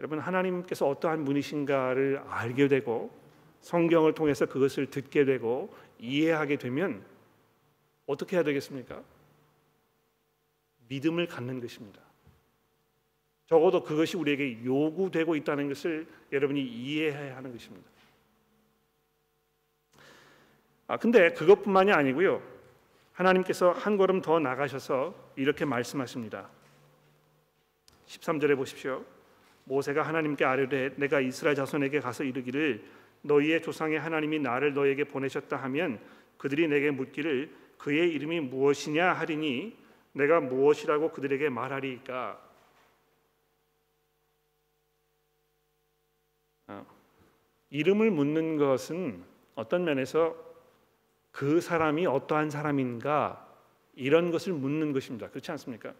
여러분 0.00 0.20
하나님께서 0.20 0.88
어떠한 0.88 1.24
분이신가를 1.24 2.22
알게 2.28 2.68
되고 2.68 3.10
성경을 3.60 4.14
통해서 4.14 4.46
그것을 4.46 4.90
듣게 4.90 5.24
되고 5.24 5.74
이해하게 5.98 6.56
되면 6.56 7.04
어떻게 8.06 8.36
해야 8.36 8.44
되겠습니까? 8.44 9.02
믿음을 10.88 11.26
갖는 11.26 11.60
것입니다. 11.60 12.00
적어도 13.48 13.82
그것이 13.82 14.16
우리에게 14.18 14.62
요구되고 14.62 15.34
있다는 15.34 15.68
것을 15.68 16.06
여러분이 16.30 16.62
이해해야 16.62 17.36
하는 17.36 17.50
것입니다. 17.50 17.88
아 20.86 20.98
근데 20.98 21.32
그것뿐만이 21.32 21.90
아니고요. 21.90 22.42
하나님께서 23.14 23.72
한 23.72 23.96
걸음 23.96 24.20
더 24.20 24.38
나가셔서 24.38 25.14
이렇게 25.36 25.64
말씀하십니다. 25.64 26.48
13절에 28.06 28.54
보십시오. 28.56 29.04
모세가 29.64 30.02
하나님께 30.02 30.44
아뢰되 30.44 30.94
내가 30.96 31.20
이스라엘 31.20 31.56
자손에게 31.56 32.00
가서 32.00 32.24
이르기를 32.24 32.84
너희의 33.22 33.62
조상의 33.62 33.98
하나님이 33.98 34.40
나를 34.40 34.74
너에게 34.74 35.04
보내셨다 35.04 35.56
하면 35.56 36.00
그들이 36.36 36.68
내게 36.68 36.90
묻기를 36.90 37.50
그의 37.78 38.10
이름이 38.12 38.40
무엇이냐 38.40 39.12
하리니 39.14 39.76
내가 40.12 40.40
무엇이라고 40.40 41.12
그들에게 41.12 41.48
말하리까 41.48 42.47
이름을 47.70 48.10
묻는 48.10 48.56
것은 48.56 49.24
어떤 49.54 49.84
면에서 49.84 50.36
그 51.30 51.60
사람이 51.60 52.06
어떠한 52.06 52.50
사람인가 52.50 53.46
이런 53.94 54.30
것을 54.30 54.52
묻는 54.52 54.92
것입니다. 54.92 55.28
그렇지 55.28 55.50
않습니까? 55.52 55.92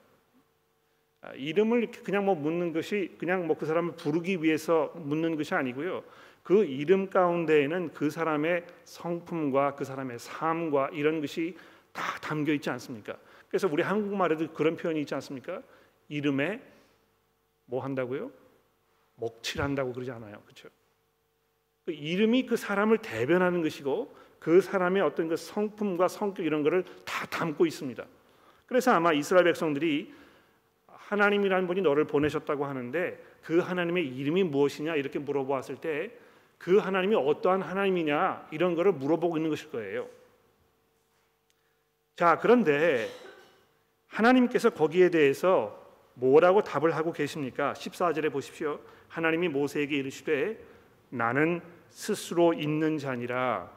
아, 1.20 1.32
이름을 1.32 1.90
그냥 1.90 2.24
뭐 2.24 2.34
묻는 2.34 2.72
것이 2.72 3.14
그냥 3.18 3.46
뭐 3.46 3.56
그 3.56 3.66
사람을 3.66 3.96
부르기 3.96 4.42
위해서 4.42 4.92
묻는 4.94 5.36
것이 5.36 5.54
아니고요. 5.54 6.04
그 6.42 6.64
이름 6.64 7.10
가운데에는 7.10 7.92
그 7.92 8.08
사람의 8.08 8.64
성품과 8.84 9.74
그 9.74 9.84
사람의 9.84 10.18
삶과 10.18 10.90
이런 10.92 11.20
것이 11.20 11.56
다 11.92 12.02
담겨 12.20 12.52
있지 12.52 12.70
않습니까? 12.70 13.18
그래서 13.48 13.68
우리 13.70 13.82
한국말에도 13.82 14.52
그런 14.52 14.76
표현이 14.76 15.00
있지 15.00 15.14
않습니까? 15.14 15.62
이름에 16.08 16.62
뭐 17.66 17.82
한다고요? 17.82 18.30
먹칠한다고 19.16 19.92
그러지 19.92 20.10
않아요. 20.12 20.40
그렇죠? 20.44 20.68
그 21.88 21.92
이름이 21.92 22.44
그 22.44 22.56
사람을 22.56 22.98
대변하는 22.98 23.62
것이고 23.62 24.14
그 24.38 24.60
사람의 24.60 25.02
어떤 25.02 25.28
그 25.28 25.36
성품과 25.36 26.08
성격 26.08 26.44
이런 26.44 26.62
것을 26.62 26.84
다 27.06 27.26
담고 27.26 27.64
있습니다. 27.64 28.04
그래서 28.66 28.92
아마 28.92 29.14
이스라엘 29.14 29.44
백성들이 29.44 30.12
하나님이라는 30.86 31.66
분이 31.66 31.80
너를 31.80 32.04
보내셨다고 32.04 32.66
하는데 32.66 33.18
그 33.42 33.60
하나님의 33.60 34.06
이름이 34.06 34.44
무엇이냐 34.44 34.96
이렇게 34.96 35.18
물어보았을 35.18 35.76
때 35.76 36.28
그 36.58 36.76
하나님이 36.78 37.14
어떠한 37.14 37.62
하나님이냐 37.62 38.48
이런 38.50 38.74
거를 38.74 38.92
물어보고 38.92 39.36
있는 39.36 39.48
것일 39.48 39.70
거예요. 39.70 40.08
자, 42.16 42.38
그런데 42.38 43.08
하나님께서 44.08 44.70
거기에 44.70 45.08
대해서 45.10 45.86
뭐라고 46.14 46.62
답을 46.62 46.96
하고 46.96 47.12
계십니까? 47.12 47.74
14절에 47.74 48.32
보십시오. 48.32 48.80
하나님이 49.06 49.48
모세에게 49.48 49.96
이르시되 49.96 50.58
나는 51.10 51.62
스스로 51.90 52.52
있는 52.52 52.98
자니라. 52.98 53.70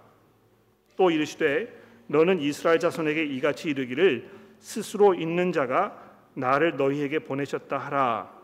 또 0.95 1.09
이르시되 1.09 1.81
너는 2.07 2.39
이스라엘 2.39 2.79
자손에게 2.79 3.25
이같이 3.25 3.69
이르기를 3.69 4.29
스스로 4.59 5.13
있는 5.13 5.51
자가 5.51 6.29
나를 6.33 6.77
너희에게 6.77 7.19
보내셨다 7.19 7.77
하라. 7.77 8.41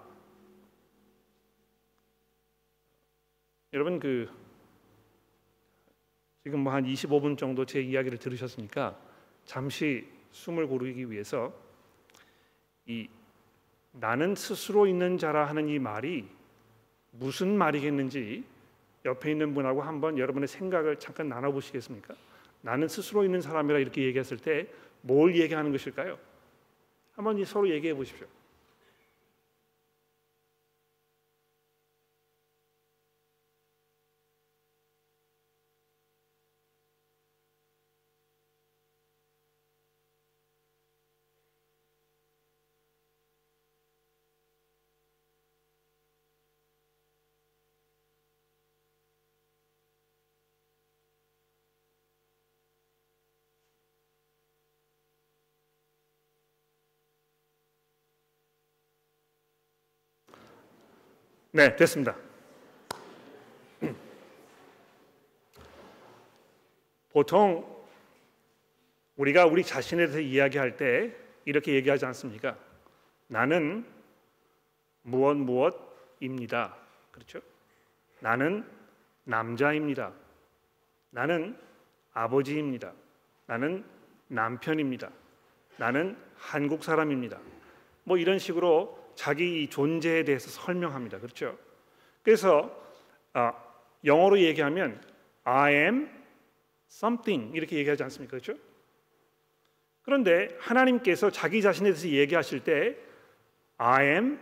여러분 3.73 3.99
그 3.99 4.29
지금 6.43 6.61
뭐 6.61 6.73
한 6.73 6.85
25분 6.85 7.37
정도 7.37 7.65
제 7.65 7.81
이야기를 7.81 8.17
들으셨으니까 8.19 8.97
잠시 9.43 10.07
숨을 10.31 10.67
고르기 10.67 11.11
위해서 11.11 11.53
이 12.85 13.09
나는 13.91 14.33
스스로 14.33 14.87
있는 14.87 15.17
자라 15.17 15.45
하는 15.45 15.67
이 15.67 15.77
말이 15.77 16.25
무슨 17.11 17.57
말이겠는지 17.57 18.45
옆에 19.05 19.31
있는 19.31 19.53
분하고 19.53 19.81
한번 19.81 20.17
여러분의 20.17 20.47
생각을 20.47 20.97
잠깐 20.99 21.29
나눠 21.29 21.51
보시겠습니까? 21.51 22.15
나는 22.61 22.87
스스로 22.87 23.23
있는 23.23 23.41
사람이라 23.41 23.79
이렇게 23.79 24.03
얘기했을 24.03 24.37
때 24.37 24.67
뭘 25.01 25.35
얘기하는 25.35 25.71
것일까요? 25.71 26.17
한번 27.13 27.43
서로 27.45 27.69
얘기해 27.69 27.93
보십시오. 27.93 28.27
네, 61.57 61.75
됐습니다. 61.75 62.15
보통 67.11 67.83
우리가 69.15 69.47
우리 69.47 69.63
자신에 69.63 70.05
대해서 70.05 70.19
이야기할 70.19 70.77
때 70.77 71.15
이렇게 71.45 71.73
얘기하지 71.73 72.05
않습니까? 72.05 72.55
나는 73.25 73.87
무엇 75.01 75.35
무엇입니다. 75.35 76.75
그렇죠? 77.09 77.39
나는 78.19 78.63
남자입니다. 79.23 80.13
나는 81.09 81.57
아버지입니다. 82.13 82.93
나는 83.47 83.83
남편입니다. 84.27 85.09
나는 85.77 86.17
한국 86.35 86.83
사람입니다. 86.83 87.39
뭐 88.03 88.19
이런 88.19 88.37
식으로 88.37 89.06
자기 89.17 89.67
존재에 89.67 90.23
대해서 90.23 90.47
설명합니다. 90.49 91.19
그렇죠? 91.19 91.57
그래서 92.21 92.71
아, 93.33 93.51
영어로 94.05 94.39
얘기하면 94.39 95.01
I 95.43 95.73
am 95.73 96.09
something 96.87 97.57
이렇게 97.57 97.77
얘기하지 97.77 98.03
않습니까? 98.03 98.37
그렇죠? 98.37 98.53
그런데 100.03 100.55
하나님께서 100.59 101.31
자기 101.31 101.63
자신에 101.63 101.89
대해서 101.89 102.07
얘기하실 102.07 102.63
때 102.63 102.95
I 103.77 104.05
am 104.05 104.39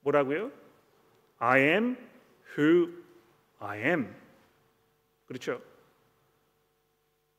뭐라고요? 0.00 0.52
I 1.38 1.60
am 1.60 1.96
who 2.56 2.92
I 3.58 3.78
am. 3.80 4.14
그렇죠? 5.26 5.62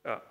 아, 0.04 0.22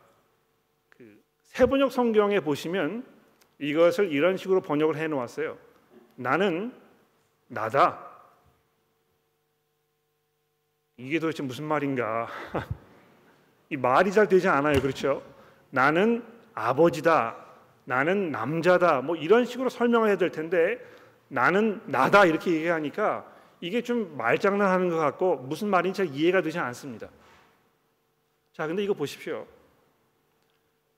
그 0.90 1.22
세번역 1.44 1.92
성경에 1.92 2.40
보시면 2.40 3.15
이것을 3.58 4.12
이런 4.12 4.36
식으로 4.36 4.60
번역을 4.60 4.96
해 4.96 5.08
놓았어요. 5.08 5.56
나는 6.16 6.74
나다. 7.48 8.06
이게 10.96 11.18
도대체 11.18 11.42
무슨 11.42 11.64
말인가? 11.64 12.28
이 13.70 13.76
말이 13.76 14.12
잘 14.12 14.28
되지 14.28 14.48
않아요. 14.48 14.80
그렇죠? 14.80 15.22
나는 15.70 16.24
아버지다. 16.54 17.36
나는 17.84 18.30
남자다. 18.30 19.02
뭐 19.02 19.16
이런 19.16 19.44
식으로 19.44 19.68
설명을 19.68 20.08
해야 20.08 20.16
될 20.16 20.30
텐데 20.30 20.78
나는 21.28 21.80
나다 21.86 22.24
이렇게 22.24 22.52
얘기하니까 22.52 23.26
이게 23.60 23.82
좀 23.82 24.16
말장난하는 24.16 24.90
것 24.90 24.96
같고 24.96 25.36
무슨 25.36 25.68
말인지 25.68 25.98
잘 25.98 26.14
이해가 26.14 26.42
되지 26.42 26.58
않습니다. 26.58 27.08
자, 28.52 28.66
근데 28.66 28.82
이거 28.82 28.94
보십시오. 28.94 29.46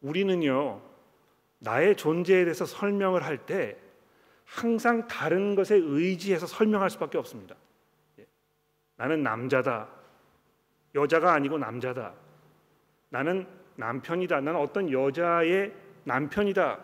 우리는요. 0.00 0.80
나의 1.58 1.96
존재에 1.96 2.44
대해서 2.44 2.64
설명을 2.64 3.24
할 3.24 3.38
때 3.46 3.76
항상 4.44 5.06
다른 5.08 5.54
것에 5.54 5.76
의지해서 5.76 6.46
설명할 6.46 6.88
수밖에 6.90 7.18
없습니다. 7.18 7.54
예. 8.18 8.26
나는 8.96 9.22
남자다. 9.22 9.88
여자가 10.94 11.34
아니고 11.34 11.58
남자다. 11.58 12.14
나는 13.10 13.46
남편이다. 13.76 14.40
나는 14.40 14.58
어떤 14.58 14.90
여자의 14.90 15.72
남편이다. 16.04 16.78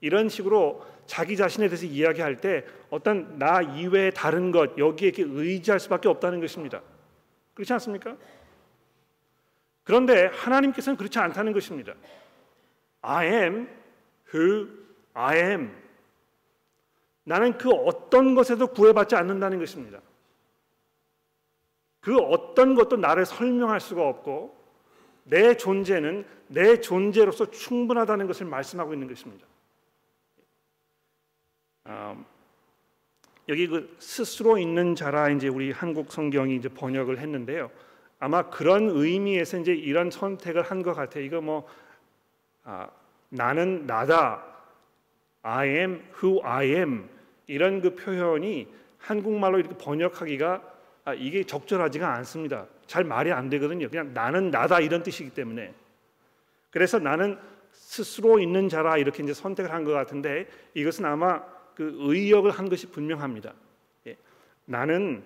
이런 0.00 0.28
식으로 0.28 0.84
자기 1.06 1.36
자신에 1.36 1.68
대해서 1.68 1.86
이야기할 1.86 2.36
때 2.38 2.64
어떤 2.90 3.38
나 3.38 3.62
이외의 3.62 4.12
다른 4.12 4.50
것 4.50 4.76
여기에 4.76 5.12
의지할 5.18 5.78
수밖에 5.78 6.08
없다는 6.08 6.40
것입니다. 6.40 6.82
그렇지 7.54 7.72
않습니까? 7.74 8.16
그런데 9.84 10.26
하나님께서는 10.26 10.96
그렇지 10.96 11.18
않다는 11.18 11.52
것입니다. 11.52 11.94
I 13.02 13.26
am 13.26 13.68
who 14.32 14.68
I 15.14 15.36
am. 15.38 15.82
나는 17.24 17.56
그 17.58 17.70
어떤 17.70 18.34
것에도 18.34 18.66
구애받지 18.66 19.14
않는다는 19.14 19.58
것입니다. 19.58 20.00
그 22.00 22.16
어떤 22.16 22.74
것도 22.74 22.96
나를 22.96 23.24
설명할 23.24 23.80
수가 23.80 24.08
없고 24.08 24.60
내 25.24 25.56
존재는 25.56 26.26
내 26.48 26.80
존재로서 26.80 27.50
충분하다는 27.50 28.26
것을 28.26 28.46
말씀하고 28.46 28.92
있는 28.92 29.06
것입니다. 29.06 29.46
음, 31.86 32.24
여기 33.48 33.66
그 33.68 33.96
스스로 34.00 34.58
있는 34.58 34.94
자라 34.94 35.28
이제 35.30 35.48
우리 35.48 35.70
한국 35.70 36.12
성경이 36.12 36.56
이제 36.56 36.68
번역을 36.68 37.18
했는데요. 37.18 37.70
아마 38.18 38.48
그런 38.50 38.88
의미에서 38.88 39.58
이제 39.58 39.72
이런 39.72 40.10
선택을 40.10 40.62
한 40.62 40.82
것 40.82 40.94
같아요. 40.94 41.24
이거 41.24 41.40
뭐 41.40 41.68
아, 42.64 42.88
나는 43.32 43.86
나다. 43.86 44.44
I 45.42 45.68
am 45.68 46.02
who 46.22 46.40
I 46.44 46.66
am. 46.68 47.08
이런 47.46 47.80
그 47.80 47.94
표현이 47.94 48.68
한국말로 48.98 49.58
이렇게 49.58 49.74
번역하기가 49.78 50.62
아, 51.04 51.14
이게 51.14 51.42
적절하지가 51.42 52.14
않습니다. 52.16 52.66
잘 52.86 53.04
말이 53.04 53.32
안 53.32 53.48
되거든요. 53.48 53.88
그냥 53.88 54.12
나는 54.12 54.50
나다 54.50 54.80
이런 54.80 55.02
뜻이기 55.02 55.30
때문에. 55.30 55.74
그래서 56.70 56.98
나는 56.98 57.38
스스로 57.72 58.38
있는 58.38 58.68
자라 58.68 58.98
이렇게 58.98 59.22
이제 59.22 59.32
선택을 59.32 59.72
한 59.72 59.84
것 59.84 59.92
같은데 59.92 60.46
이것은 60.74 61.04
아마 61.06 61.42
그 61.74 61.96
의역을 62.00 62.50
한 62.50 62.68
것이 62.68 62.90
분명합니다. 62.90 63.54
예. 64.08 64.16
나는 64.66 65.24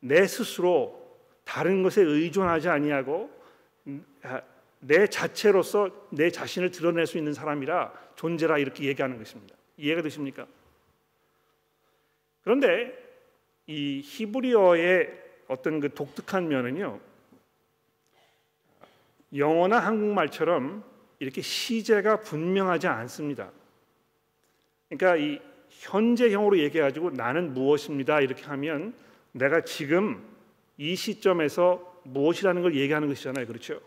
내 0.00 0.26
스스로 0.26 1.06
다른 1.44 1.82
것에 1.82 2.02
의존하지 2.02 2.68
아니하고 2.70 3.30
음, 3.86 4.04
아, 4.22 4.40
내 4.86 5.08
자체로서 5.08 5.90
내 6.10 6.30
자신을 6.30 6.70
드러낼 6.70 7.06
수 7.06 7.18
있는 7.18 7.32
사람이라 7.32 7.92
존재라 8.14 8.58
이렇게 8.58 8.84
얘기하는 8.84 9.18
것입니다. 9.18 9.56
이해가 9.76 10.02
되십니까? 10.02 10.46
그런데 12.42 12.96
이 13.66 14.00
히브리어의 14.04 15.24
어떤 15.48 15.80
그 15.80 15.92
독특한 15.92 16.48
면은요. 16.48 17.00
영어나 19.34 19.80
한국말처럼 19.80 20.84
이렇게 21.18 21.42
시제가 21.42 22.20
분명하지 22.20 22.86
않습니다. 22.86 23.50
그러니까 24.88 25.16
이 25.16 25.40
현재형으로 25.68 26.58
얘기해 26.60 26.90
가 26.90 27.10
나는 27.10 27.52
무엇입니다 27.52 28.20
이렇게 28.20 28.44
하면 28.44 28.94
내가 29.32 29.62
지금 29.62 30.24
이 30.78 30.94
시점에서 30.94 32.00
무엇이라는 32.04 32.62
걸 32.62 32.76
얘기하는 32.76 33.08
것이잖아요. 33.08 33.46
그렇죠? 33.46 33.80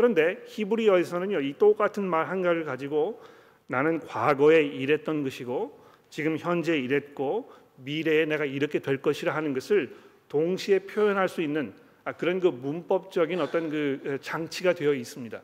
그런데 0.00 0.42
히브리어에서는요 0.46 1.40
이 1.40 1.58
똑같은 1.58 2.08
말 2.08 2.30
한 2.30 2.40
가지를 2.40 2.64
가지고 2.64 3.20
나는 3.66 4.00
과거에 4.00 4.62
일했던 4.62 5.24
것이고 5.24 5.78
지금 6.08 6.38
현재 6.38 6.78
이랬고 6.78 7.52
미래에 7.76 8.24
내가 8.24 8.46
이렇게 8.46 8.78
될 8.78 9.02
것이라 9.02 9.34
하는 9.34 9.52
것을 9.52 9.94
동시에 10.28 10.80
표현할 10.80 11.28
수 11.28 11.42
있는 11.42 11.74
아, 12.04 12.12
그런 12.12 12.40
그 12.40 12.46
문법적인 12.46 13.42
어떤 13.42 13.68
그 13.68 14.18
장치가 14.22 14.72
되어 14.72 14.94
있습니다. 14.94 15.42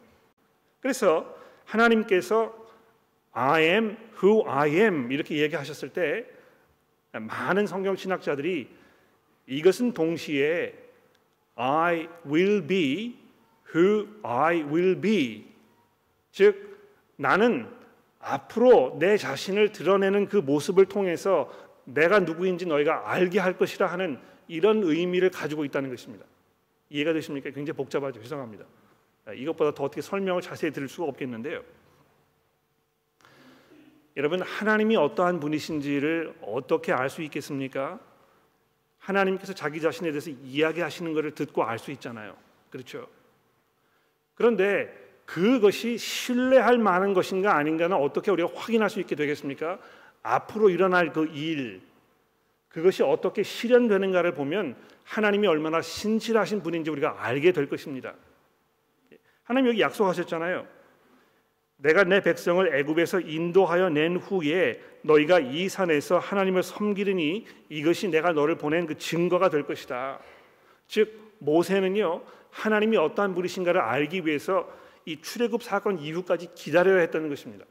그래서 0.80 1.36
하나님께서 1.66 2.56
I 3.32 3.62
am 3.62 3.96
who 4.22 4.48
I 4.48 4.70
am 4.70 5.12
이렇게 5.12 5.36
얘기하셨을 5.36 5.90
때 5.90 6.24
많은 7.12 7.66
성경 7.66 7.94
신학자들이 7.94 8.68
이것은 9.48 9.92
동시에 9.92 10.72
I 11.56 12.08
will 12.26 12.66
be 12.66 13.25
who 13.74 14.08
I 14.22 14.62
will 14.62 15.00
be 15.00 15.46
즉 16.30 16.76
나는 17.16 17.68
앞으로 18.18 18.96
내 18.98 19.16
자신을 19.16 19.72
드러내는 19.72 20.28
그 20.28 20.36
모습을 20.36 20.86
통해서 20.86 21.50
내가 21.84 22.18
누구인지 22.18 22.66
너희가 22.66 23.10
알게 23.10 23.38
할 23.38 23.56
것이라 23.56 23.86
하는 23.86 24.18
이런 24.48 24.82
의미를 24.82 25.30
가지고 25.30 25.64
있다는 25.64 25.90
것입니다. 25.90 26.24
이해가 26.90 27.12
되십니까? 27.12 27.50
굉장히 27.50 27.76
복잡하죠. 27.76 28.20
죄송합니다. 28.20 28.64
이것보다 29.34 29.72
더 29.72 29.84
어떻게 29.84 30.02
설명을 30.02 30.42
자세히 30.42 30.72
드릴 30.72 30.88
수가 30.88 31.08
없겠는데요. 31.08 31.62
여러분 34.16 34.40
하나님이 34.42 34.96
어떠한 34.96 35.40
분이신지를 35.40 36.36
어떻게 36.42 36.92
알 36.92 37.10
수 37.10 37.22
있겠습니까? 37.22 38.00
하나님께서 38.98 39.52
자기 39.52 39.80
자신에 39.80 40.10
대해서 40.10 40.30
이야기하시는 40.30 41.12
것을 41.12 41.32
듣고 41.32 41.64
알 41.64 41.78
수 41.78 41.90
있잖아요. 41.92 42.36
그렇죠? 42.70 43.08
그런데 44.36 44.94
그것이 45.24 45.98
신뢰할 45.98 46.78
만한 46.78 47.12
것인가 47.12 47.56
아닌가는 47.56 47.96
어떻게 47.96 48.30
우리가 48.30 48.48
확인할 48.54 48.88
수 48.88 49.00
있게 49.00 49.16
되겠습니까? 49.16 49.78
앞으로 50.22 50.70
일어날 50.70 51.12
그 51.12 51.26
일, 51.26 51.80
그것이 52.68 53.02
어떻게 53.02 53.42
실현되는가를 53.42 54.34
보면 54.34 54.76
하나님이 55.04 55.46
얼마나 55.46 55.80
신실하신 55.80 56.62
분인지 56.62 56.90
우리가 56.90 57.24
알게 57.24 57.52
될 57.52 57.68
것입니다. 57.68 58.14
하나님 59.42 59.70
여기 59.70 59.80
약속하셨잖아요. 59.80 60.66
내가 61.78 62.04
내 62.04 62.20
백성을 62.20 62.74
애굽에서 62.74 63.20
인도하여 63.20 63.90
낸 63.90 64.16
후에 64.16 64.80
너희가 65.02 65.40
이 65.40 65.68
산에서 65.68 66.18
하나님을 66.18 66.62
섬기르니 66.62 67.46
이것이 67.68 68.08
내가 68.08 68.32
너를 68.32 68.56
보낸 68.56 68.86
그 68.86 68.96
증거가 68.96 69.50
될 69.50 69.62
것이다. 69.62 70.18
즉 70.86 71.34
모세는요 71.38 72.22
하나님이 72.56 72.96
어떠한 72.96 73.34
분이신가를 73.34 73.80
알기 73.80 74.24
위해서 74.26 74.68
이 75.04 75.20
출애굽 75.20 75.62
사건 75.62 75.98
이후까지 75.98 76.54
기다려야 76.54 77.00
했다는 77.00 77.28
것입니다. 77.28 77.64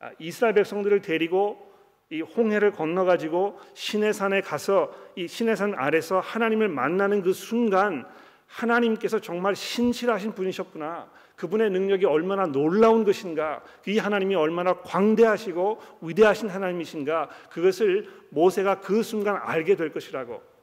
아, 0.00 0.10
이스라엘 0.18 0.54
백성들을 0.54 1.00
데리고 1.00 1.72
이 2.10 2.20
홍해를 2.20 2.72
건너 2.72 3.04
가지고 3.04 3.58
시내산에 3.72 4.42
가서 4.42 4.94
이 5.16 5.26
시내산 5.26 5.74
아래서 5.74 6.20
하나님을 6.20 6.68
만나는 6.68 7.22
그 7.22 7.32
순간 7.32 8.06
하나님께서 8.46 9.18
정말 9.18 9.56
신실하신 9.56 10.34
분이셨구나. 10.34 11.10
그분의 11.36 11.70
능력이 11.70 12.04
얼마나 12.04 12.46
놀라운 12.46 13.02
것인가, 13.02 13.62
이 13.88 13.98
하나님이 13.98 14.36
얼마나 14.36 14.74
광대하시고 14.74 15.80
위대하신 16.02 16.50
하나님이신가, 16.50 17.30
그것을 17.50 18.08
모세가 18.28 18.80
그 18.80 19.02
순간 19.02 19.40
알게 19.42 19.74
될 19.74 19.90
것이라고. 19.90 20.53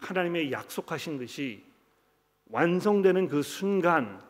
하나님의 0.00 0.52
약속하신 0.52 1.18
것이 1.18 1.64
완성되는 2.46 3.28
그 3.28 3.42
순간, 3.42 4.20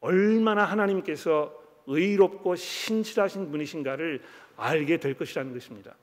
얼마나 0.00 0.64
하나님께서 0.64 1.54
의롭고 1.86 2.54
신실하신 2.54 3.50
분이신가를 3.50 4.22
알게 4.56 4.98
될 4.98 5.14
것이라는 5.14 5.52
것입니다. 5.52 5.96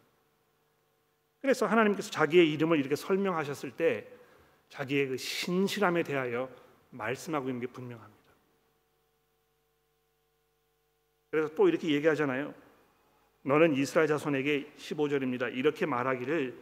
그래서 1.42 1.68
하나님께서 1.68 2.10
자기의 2.10 2.52
이름을 2.54 2.80
이렇게 2.80 2.96
설명하셨을 2.96 3.72
때 3.72 4.08
자기의 4.70 5.08
그 5.10 5.18
신실함에 5.18 6.04
대하여 6.04 6.50
말씀하고 6.90 7.50
있는 7.50 7.62
게 7.62 7.68
분명합니다. 7.68 8.16
그래서 11.30 11.54
또 11.54 11.70
이렇게 11.70 11.90
얘기하잖아요. 11.90 12.54
너는 13.44 13.76
이스라엘 13.76 14.08
자손에게 14.08 14.74
15절입니다. 14.78 15.56
이렇게 15.56 15.86
말하기를 15.86 16.60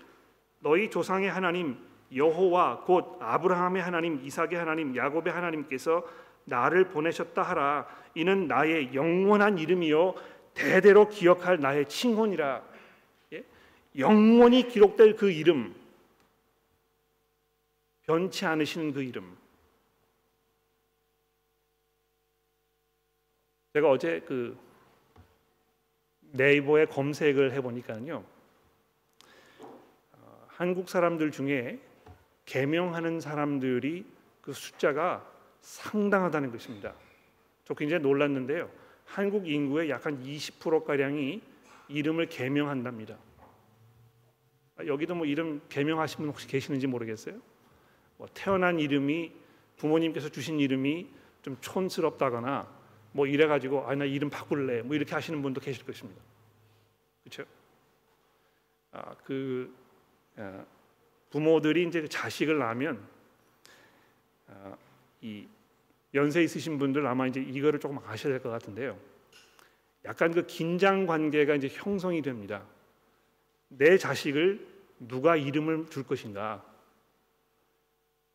너희 0.59 0.89
조상의 0.89 1.29
하나님 1.29 1.77
여호와 2.15 2.81
곧 2.81 3.17
아브라함의 3.19 3.81
하나님, 3.81 4.23
이삭의 4.23 4.55
하나님, 4.55 4.95
야곱의 4.95 5.33
하나님께서 5.33 6.03
나를 6.45 6.89
보내셨다 6.89 7.41
하라. 7.41 7.87
이는 8.15 8.47
나의 8.47 8.93
영원한 8.93 9.57
이름이요 9.57 10.13
대대로 10.53 11.09
기억할 11.09 11.59
나의 11.59 11.87
칭혼이라. 11.87 12.63
예? 13.33 13.43
영원히 13.97 14.67
기록될 14.67 15.15
그 15.15 15.31
이름, 15.31 15.73
변치 18.03 18.45
않으시는 18.45 18.93
그 18.93 19.01
이름. 19.01 19.37
제가 23.73 23.89
어제 23.89 24.19
그 24.27 24.55
네이버에 26.33 26.85
검색을 26.85 27.53
해보니까요 27.53 28.23
어, 30.11 30.45
한국 30.47 30.89
사람들 30.89 31.31
중에 31.31 31.79
개명하는 32.45 33.19
사람들이 33.19 34.05
그 34.41 34.53
숫자가 34.53 35.25
상당하다는 35.61 36.51
것입니다. 36.51 36.93
저 37.63 37.73
굉장히 37.73 38.03
놀랐는데요. 38.03 38.69
한국 39.05 39.47
인구의 39.47 39.89
약 39.89 40.05
한 40.05 40.21
20% 40.23 40.83
가량이 40.85 41.41
이름을 41.87 42.27
개명한답니다. 42.27 43.17
아, 44.77 44.85
여기도 44.85 45.15
뭐 45.15 45.25
이름 45.25 45.61
개명하신 45.69 46.19
분 46.19 46.29
혹시 46.29 46.47
계시는지 46.47 46.87
모르겠어요. 46.87 47.39
뭐 48.17 48.27
태어난 48.33 48.79
이름이 48.79 49.31
부모님께서 49.77 50.29
주신 50.29 50.59
이름이 50.59 51.07
좀 51.41 51.57
촌스럽다거나 51.61 52.67
뭐 53.11 53.27
이래 53.27 53.47
가지고 53.47 53.87
아 53.87 53.95
나 53.95 54.05
이름 54.05 54.29
바꿀래 54.29 54.81
뭐 54.81 54.95
이렇게 54.95 55.13
하시는 55.13 55.41
분도 55.41 55.61
계실 55.61 55.85
것입니다. 55.85 56.21
그렇죠? 57.23 57.45
아그 58.91 59.73
아, 60.37 60.65
부모들이 61.33 61.87
이제 61.87 61.99
그 62.01 62.07
자식을 62.07 62.59
낳으면 62.59 63.03
아, 64.47 64.77
이 65.21 65.47
연세 66.13 66.43
있으신 66.43 66.77
분들 66.77 67.07
아마 67.07 67.25
이제 67.25 67.41
이거를 67.41 67.79
조금 67.79 67.97
아셔야 68.05 68.33
될 68.33 68.39
것 68.39 68.51
같은데요. 68.51 68.95
약간 70.05 70.31
그 70.31 70.45
긴장 70.45 71.07
관계가 71.07 71.55
이제 71.55 71.69
형성이 71.71 72.21
됩니다. 72.21 72.61
내 73.67 73.97
자식을 73.97 74.63
누가 74.99 75.35
이름을 75.35 75.87
줄 75.89 76.03
것인가? 76.03 76.63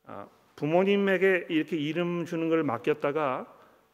아, 0.07 0.27
부모님에게 0.57 1.47
이렇게 1.51 1.77
이름 1.77 2.27
주는 2.27 2.49
걸 2.49 2.65
맡겼다가 2.65 3.47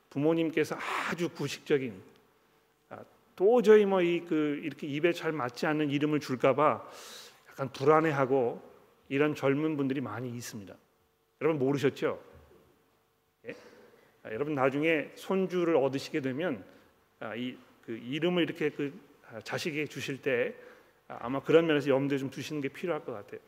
부모님께서 0.09 0.79
아주 1.11 1.29
구식적인 1.29 2.01
아, 2.89 3.05
도저히 3.37 3.85
뭐 3.85 4.01
이 4.01 4.25
그 4.27 4.61
이렇게 4.65 4.87
입에 4.87 5.13
잘 5.13 5.31
맞지 5.33 5.67
않는 5.67 5.91
이름을 5.91 6.21
줄까봐 6.21 6.89
약간 7.51 7.69
불안해하고 7.71 8.73
이런 9.09 9.35
젊은 9.35 9.77
분들이 9.77 10.01
많이 10.01 10.29
있습니다. 10.31 10.75
여러분 11.41 11.59
모르셨죠? 11.59 12.23
예? 13.47 13.55
아, 14.23 14.33
여러분 14.33 14.55
나중에 14.55 15.11
손주를 15.15 15.77
얻으시게 15.77 16.21
되면 16.21 16.65
아, 17.21 17.35
이 17.35 17.57
그 17.85 17.93
이름을 17.93 18.43
이렇게 18.43 18.71
그 18.71 18.99
아, 19.31 19.41
자식에게 19.41 19.87
주실 19.87 20.23
때 20.23 20.55
아, 21.09 21.19
아마 21.21 21.41
그런 21.43 21.67
면에서 21.67 21.91
염두에 21.91 22.19
좀 22.19 22.31
두시는 22.31 22.61
게 22.61 22.69
필요할 22.69 23.05
것 23.05 23.13
같아요. 23.13 23.41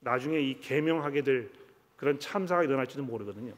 나중에 0.00 0.40
이 0.40 0.60
개명하게 0.60 1.22
될 1.22 1.50
그런 1.96 2.18
참사가 2.18 2.62
일어날지도 2.62 3.04
모르거든요. 3.04 3.54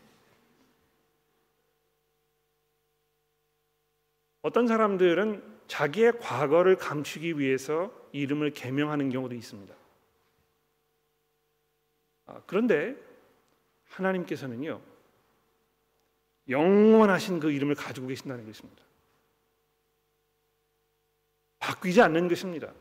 어떤 4.42 4.66
사람들은 4.66 5.42
자기의 5.66 6.20
과거를 6.20 6.76
감추기 6.76 7.38
위해서 7.38 7.92
이름을 8.12 8.52
개명하는 8.52 9.11
경우도 9.11 9.35
있습니다. 9.35 9.74
아, 12.26 12.40
그런데 12.46 12.96
하나님께서는요 13.88 14.80
영원하신 16.48 17.40
그 17.40 17.51
이름을 17.51 17.74
가지고 17.74 18.09
계신다는 18.09 18.46
것입니다. 18.46 18.82
바뀌지 21.59 22.01
않는 22.03 22.28
것입니다. 22.28 22.72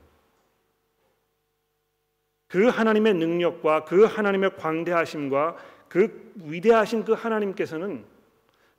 그 2.48 2.68
하나님의 2.68 3.16
능력과 3.16 3.86
그 3.86 4.06
하나님의 4.06 4.56
광대하심과 4.58 5.58
그 5.90 6.32
위대하신 6.36 7.04
그 7.04 7.14
하나님께서는 7.14 8.06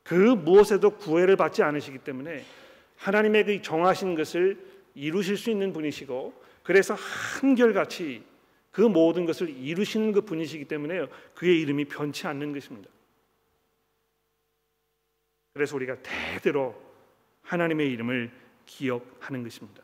그 0.04 0.14
무엇에도 0.14 0.90
구애를 0.90 1.36
받지 1.36 1.62
않으시기 1.62 1.98
때문에 1.98 2.44
하나님의 2.96 3.44
그 3.44 3.62
정하신 3.62 4.14
것을 4.14 4.64
이루실 4.94 5.36
수 5.36 5.50
있는 5.50 5.72
분이시고 5.72 6.32
그래서 6.62 6.94
한결같이 6.94 8.24
그 8.76 8.82
모든 8.82 9.24
것을 9.24 9.48
이루시는 9.48 10.12
그 10.12 10.20
분이시기 10.20 10.66
때문에 10.66 11.06
그의 11.34 11.62
이름이 11.62 11.86
변치 11.86 12.26
않는 12.26 12.52
것입니다. 12.52 12.90
그래서 15.54 15.76
우리가 15.76 15.96
대대로 16.02 16.78
하나님의 17.40 17.90
이름을 17.92 18.30
기억하는 18.66 19.42
것입니다. 19.42 19.82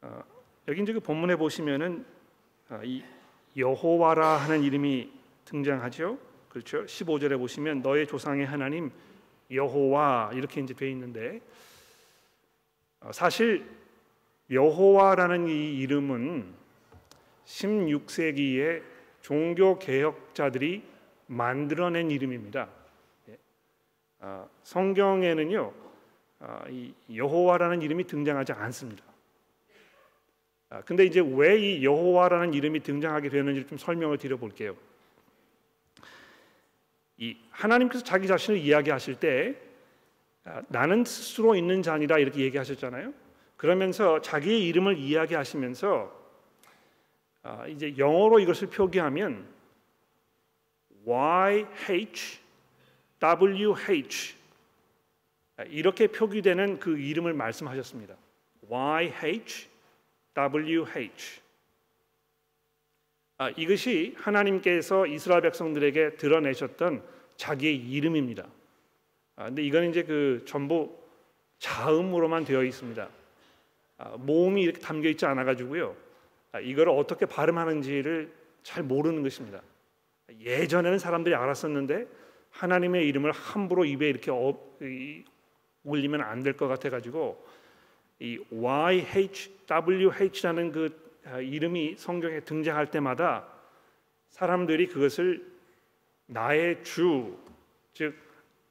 어, 0.00 0.24
여기 0.68 0.80
이제 0.80 0.94
그 0.94 1.00
본문에 1.00 1.36
보시면은 1.36 2.06
어, 2.70 2.80
이 2.82 3.04
여호와라 3.54 4.38
하는 4.38 4.62
이름이 4.62 5.12
등장하죠. 5.44 6.18
그렇죠. 6.48 6.86
15절에 6.86 7.36
보시면 7.36 7.82
너의 7.82 8.06
조상의 8.06 8.46
하나님 8.46 8.90
여호와 9.50 10.30
이렇게 10.32 10.62
이제 10.62 10.72
돼 10.72 10.90
있는데 10.92 11.42
어, 13.00 13.12
사실 13.12 13.68
여호와라는 14.50 15.48
이 15.48 15.78
이름은 15.78 16.54
16세기에 17.44 18.82
종교 19.20 19.78
개혁자들이 19.78 20.82
만들어낸 21.26 22.10
이름입니다. 22.10 22.68
예. 23.28 23.38
어, 24.20 24.48
성경에는요 24.62 25.72
어, 26.40 26.64
이 26.68 26.94
여호와라는 27.14 27.82
이름이 27.82 28.04
등장하지 28.04 28.52
않습니다. 28.52 29.04
아, 30.68 30.82
근데 30.82 31.04
이제 31.04 31.20
왜 31.20 31.58
이 31.58 31.84
여호와라는 31.84 32.54
이름이 32.54 32.80
등장하게 32.80 33.28
되는지 33.28 33.66
좀 33.66 33.78
설명을 33.78 34.18
드려볼게요. 34.18 34.76
이 37.18 37.36
하나님께서 37.50 38.04
자기 38.04 38.26
자신을 38.26 38.60
이야기하실 38.60 39.16
때 39.16 39.56
아, 40.44 40.62
나는 40.68 41.04
스스로 41.04 41.54
있는 41.56 41.82
자니라 41.82 42.18
이렇게 42.18 42.40
얘기하셨잖아요. 42.40 43.12
그러면서 43.56 44.20
자기의 44.20 44.66
이름을 44.68 44.98
이야기하시면서 44.98 46.26
아, 47.42 47.66
이제 47.68 47.96
영어로 47.96 48.40
이것을 48.40 48.68
표기하면 48.68 49.46
YH 51.04 52.40
WH 53.22 54.34
이렇게 55.68 56.08
표기되는 56.08 56.80
그 56.80 56.98
이름을 56.98 57.32
말씀하셨습니다. 57.32 58.14
YH 58.68 59.68
WH 60.36 61.40
아, 63.38 63.50
이것이 63.50 64.14
하나님께서 64.18 65.06
이스라엘 65.06 65.42
백성들에게 65.42 66.16
드러내셨던 66.16 67.02
자기의 67.36 67.76
이름입니다. 67.76 68.46
아, 69.36 69.44
근데 69.44 69.62
이건 69.62 69.90
이제 69.90 70.02
그 70.02 70.42
전부 70.46 70.98
자음으로만 71.58 72.44
되어 72.44 72.64
있습니다. 72.64 73.08
아, 73.98 74.16
모음이 74.18 74.62
이렇게 74.62 74.80
담겨 74.80 75.08
있지 75.08 75.24
않아 75.26 75.44
가지고요. 75.44 75.96
아, 76.52 76.60
이걸 76.60 76.88
어떻게 76.88 77.26
발음하는지를 77.26 78.32
잘 78.62 78.82
모르는 78.82 79.22
것입니다. 79.22 79.62
예전에는 80.40 80.98
사람들이 80.98 81.34
알았었는데 81.34 82.06
하나님의 82.50 83.06
이름을 83.08 83.32
함부로 83.32 83.84
입에 83.84 84.08
이렇게 84.08 84.30
어, 84.30 84.58
이, 84.82 85.24
올리면 85.84 86.20
안 86.20 86.42
될 86.42 86.56
것 86.56 86.66
같아 86.68 86.90
가지고 86.90 87.44
이 88.18 88.38
YHWH라는 88.50 90.72
그 90.72 91.06
아, 91.26 91.40
이름이 91.40 91.94
성경에 91.96 92.40
등장할 92.40 92.90
때마다 92.90 93.46
사람들이 94.30 94.86
그것을 94.88 95.44
나의 96.26 96.82
주, 96.84 97.36
즉 97.94 98.14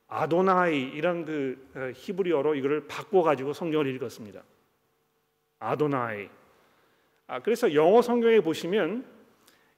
아도나이 0.07 0.81
이런 0.93 1.25
그 1.25 1.69
어, 1.75 1.91
히브리어로 1.93 2.55
이거를 2.55 2.87
바꿔 2.87 3.23
가지고 3.23 3.53
성경을 3.53 3.87
읽었습니다. 3.95 4.41
아도나이. 5.65 6.29
아, 7.27 7.39
그래서 7.41 7.73
영어 7.73 8.01
성경에 8.01 8.39
보시면 8.39 9.05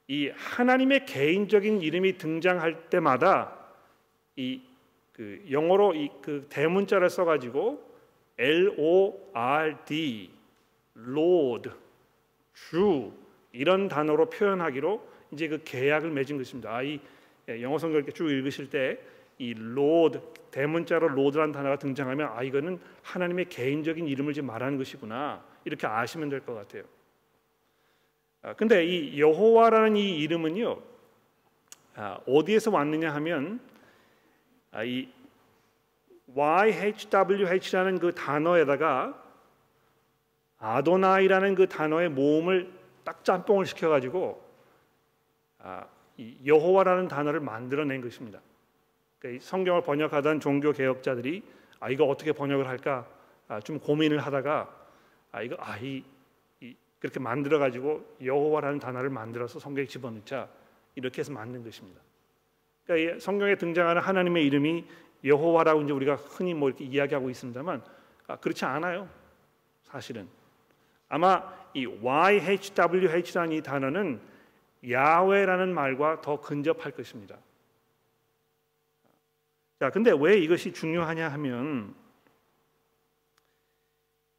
이 0.08 0.30
하나님의 0.34 1.06
개인적인 1.06 1.80
이름이 1.82 2.18
등장할 2.18 2.88
때마다 2.90 3.56
이 4.36 4.68
그 5.18 5.44
영어로 5.50 5.94
이 5.94 6.08
그 6.22 6.46
대문자를 6.48 7.10
써가지고 7.10 7.82
L 8.38 8.74
O 8.78 9.18
R 9.34 9.74
D, 9.84 10.30
Lord, 10.96 11.70
주 12.54 13.12
이런 13.50 13.88
단어로 13.88 14.30
표현하기로 14.30 15.08
이제 15.32 15.48
그 15.48 15.60
계약을 15.64 16.10
맺은 16.10 16.38
것입니다. 16.38 16.72
아, 16.72 16.82
이 16.82 17.00
예, 17.48 17.60
영어 17.62 17.78
성경 17.78 17.96
이렇게 17.96 18.12
쭉 18.12 18.30
읽으실 18.30 18.70
때 18.70 18.98
이 19.40 19.50
Lord 19.56 20.20
대문자로 20.50 21.10
Lord라는 21.10 21.52
단어가 21.52 21.78
등장하면 21.78 22.30
아 22.32 22.42
이거는 22.42 22.80
하나님의 23.02 23.48
개인적인 23.48 24.06
이름을 24.06 24.34
지금 24.34 24.48
말하는 24.48 24.78
것이구나 24.78 25.44
이렇게 25.64 25.86
아시면 25.86 26.28
될 26.28 26.40
것 26.40 26.54
같아요. 26.54 26.84
아, 28.42 28.54
근데 28.54 28.84
이 28.84 29.20
여호와라는 29.20 29.96
이 29.96 30.18
이름은요 30.20 30.80
아, 31.96 32.20
어디에서 32.26 32.70
왔느냐 32.70 33.12
하면 33.14 33.60
아, 34.70 34.84
이 34.84 35.08
YHWH라는 36.34 37.98
그 37.98 38.14
단어에다가 38.14 39.22
아도나이라는 40.58 41.54
그 41.54 41.68
단어의 41.68 42.10
모음을 42.10 42.72
딱 43.04 43.24
짬뽕을 43.24 43.66
시켜가지고 43.66 44.40
아, 45.60 45.86
여호와라는 46.44 47.08
단어를 47.08 47.40
만들어낸 47.40 48.00
것입니다. 48.00 48.40
그러니까 49.18 49.44
성경을 49.44 49.82
번역하던 49.82 50.40
종교 50.40 50.72
개혁자들이 50.72 51.42
아 51.80 51.90
이거 51.90 52.04
어떻게 52.04 52.32
번역을 52.32 52.68
할까 52.68 53.06
아, 53.48 53.60
좀 53.60 53.78
고민을 53.78 54.18
하다가 54.18 54.77
아 55.32 55.42
이거 55.42 55.56
아이 55.58 56.04
그렇게 56.98 57.20
만들어 57.20 57.58
가지고 57.58 58.16
여호와라는 58.22 58.80
단어를 58.80 59.10
만들어서 59.10 59.58
성경에 59.58 59.86
집어넣자 59.86 60.48
이렇게 60.94 61.20
해서 61.20 61.32
만든 61.32 61.62
것입니다. 61.62 62.00
그러니까 62.84 63.20
성경에 63.20 63.54
등장하는 63.54 64.02
하나님의 64.02 64.44
이름이 64.46 64.84
여호와라고 65.24 65.82
이제 65.82 65.92
우리가 65.92 66.16
흔히 66.16 66.54
뭐 66.54 66.68
이렇게 66.68 66.84
이야기하고 66.84 67.30
있습니다만 67.30 67.84
아, 68.26 68.36
그렇지 68.36 68.64
않아요. 68.64 69.08
사실은 69.82 70.28
아마 71.08 71.42
이 71.74 71.86
YHWH라는 71.86 73.52
이 73.52 73.62
단어는 73.62 74.20
야훼라는 74.88 75.74
말과 75.74 76.20
더 76.20 76.40
근접할 76.40 76.92
것입니다. 76.92 77.36
자, 79.78 79.90
근데 79.90 80.12
왜 80.18 80.38
이것이 80.38 80.72
중요하냐 80.72 81.28
하면 81.28 81.94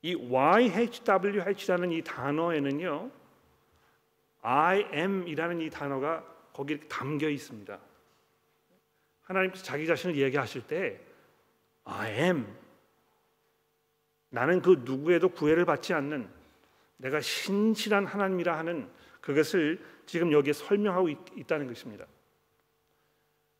이 0.01 0.15
YHWH라는 0.15 1.91
이 1.91 2.01
단어에는요, 2.01 3.11
I 4.41 4.85
am이라는 4.93 5.61
이 5.61 5.69
단어가 5.69 6.23
거기 6.53 6.79
담겨 6.87 7.29
있습니다. 7.29 7.79
하나님께서 9.23 9.63
자기 9.63 9.85
자신을 9.85 10.15
얘기하실 10.17 10.67
때 10.67 10.99
I 11.83 12.11
am 12.13 12.47
나는 14.29 14.61
그 14.61 14.81
누구에도 14.85 15.29
구애를 15.29 15.65
받지 15.65 15.93
않는 15.93 16.29
내가 16.97 17.21
신실한 17.21 18.05
하나님이라 18.05 18.57
하는 18.57 18.89
그것을 19.21 19.83
지금 20.05 20.31
여기에 20.31 20.53
설명하고 20.53 21.09
있, 21.09 21.47
다는 21.47 21.67
것입니다. 21.67 22.05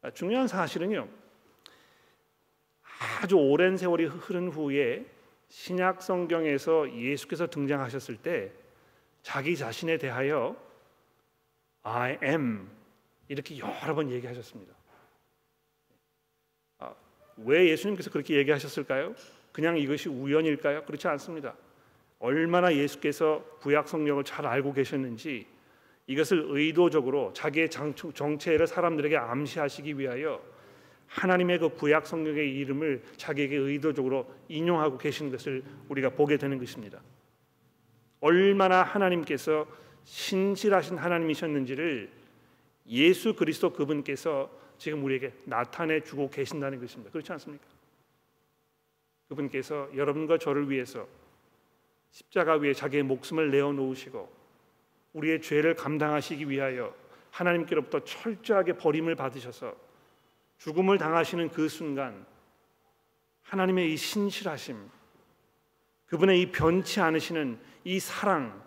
아, 0.02 0.12
중요한 0.12 0.48
사실은요. 0.48 1.08
아주 3.22 3.36
오랜 3.36 3.78
세월이 3.78 4.06
흐른 4.06 4.50
후에 4.50 5.06
신약 5.50 6.02
성경에서 6.02 6.96
예수께서 6.96 7.48
등장하셨을 7.48 8.18
때 8.18 8.52
자기 9.22 9.58
자신에 9.58 9.98
대하여 9.98 10.56
I 11.84 12.18
am 12.24 12.70
이렇게 13.28 13.58
여러 13.58 13.96
번 13.96 14.12
얘기하셨습니다. 14.12 14.74
왜 17.38 17.70
예수님께서 17.70 18.10
그렇게 18.12 18.36
얘기하셨을까요? 18.36 19.16
그냥 19.52 19.78
이것이 19.78 20.10
우연일까요? 20.10 20.84
그렇지 20.86 21.08
않습니다. 21.08 21.56
얼마나 22.20 22.74
예수께서 22.74 23.44
구약 23.62 23.88
성경을 23.88 24.24
잘 24.26 24.46
알고 24.46 24.74
계셨는지 24.74 25.48
이것을 26.08 26.46
의도적으로 26.50 27.32
자기의 27.34 27.70
정체를 27.70 28.68
사람들에게 28.68 29.16
암시하시기 29.16 29.98
위하여 29.98 30.42
하나님의 31.10 31.60
그 31.60 31.70
구약 31.70 32.08
성경의 32.08 32.56
이름을 32.56 33.04
자기에게 33.18 33.56
의도적으로 33.56 34.32
인용하고 34.48 34.98
계신 34.98 35.32
것을 35.32 35.64
우리가 35.90 36.12
보게 36.12 36.38
되는 36.38 36.58
것입니다. 36.58 37.02
얼마나 38.22 38.84
하나님께서 38.84 39.66
신실하신 40.04 40.98
하나님이셨는지를 40.98 42.10
예수 42.88 43.36
그리스도 43.36 43.72
그분께서 43.74 44.50
지금 44.78 45.04
우리에게 45.04 45.34
나타내 45.46 46.02
주고 46.02 46.30
계신다는 46.30 46.80
것입니다. 46.80 47.12
그렇지 47.12 47.32
않습니까? 47.34 47.66
그분께서 49.28 49.90
여러분과 49.96 50.38
저를 50.38 50.70
위해서 50.70 51.08
십자가 52.12 52.56
위에 52.56 52.74
자기의 52.74 53.04
목숨을 53.04 53.52
내어 53.52 53.72
놓으시고 53.72 54.32
우리의 55.14 55.42
죄를 55.42 55.76
감당하시기 55.76 56.50
위하여 56.50 56.96
하나님께로부터 57.32 58.04
철저하게 58.04 58.74
버림을 58.74 59.16
받으셔서 59.16 59.89
죽음을 60.60 60.98
당하시는 60.98 61.50
그 61.50 61.68
순간 61.68 62.26
하나님의 63.44 63.94
이 63.94 63.98
신실하심 63.98 64.90
그분의 66.08 66.42
이 66.42 66.52
변치 66.52 67.02
않으시는 67.02 67.60
이 67.84 68.00
사랑 68.00 68.64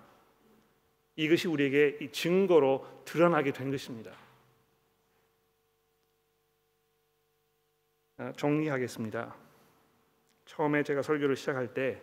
이것이 1.16 1.48
우리에게 1.48 1.98
이 2.00 2.10
증거로 2.10 3.02
드러나게 3.04 3.52
된 3.52 3.70
것입니다. 3.70 4.12
아, 8.16 8.32
정리하겠습니다. 8.36 9.34
처음에 10.46 10.82
제가 10.82 11.02
설교를 11.02 11.36
시작할 11.36 11.74
때 11.74 12.00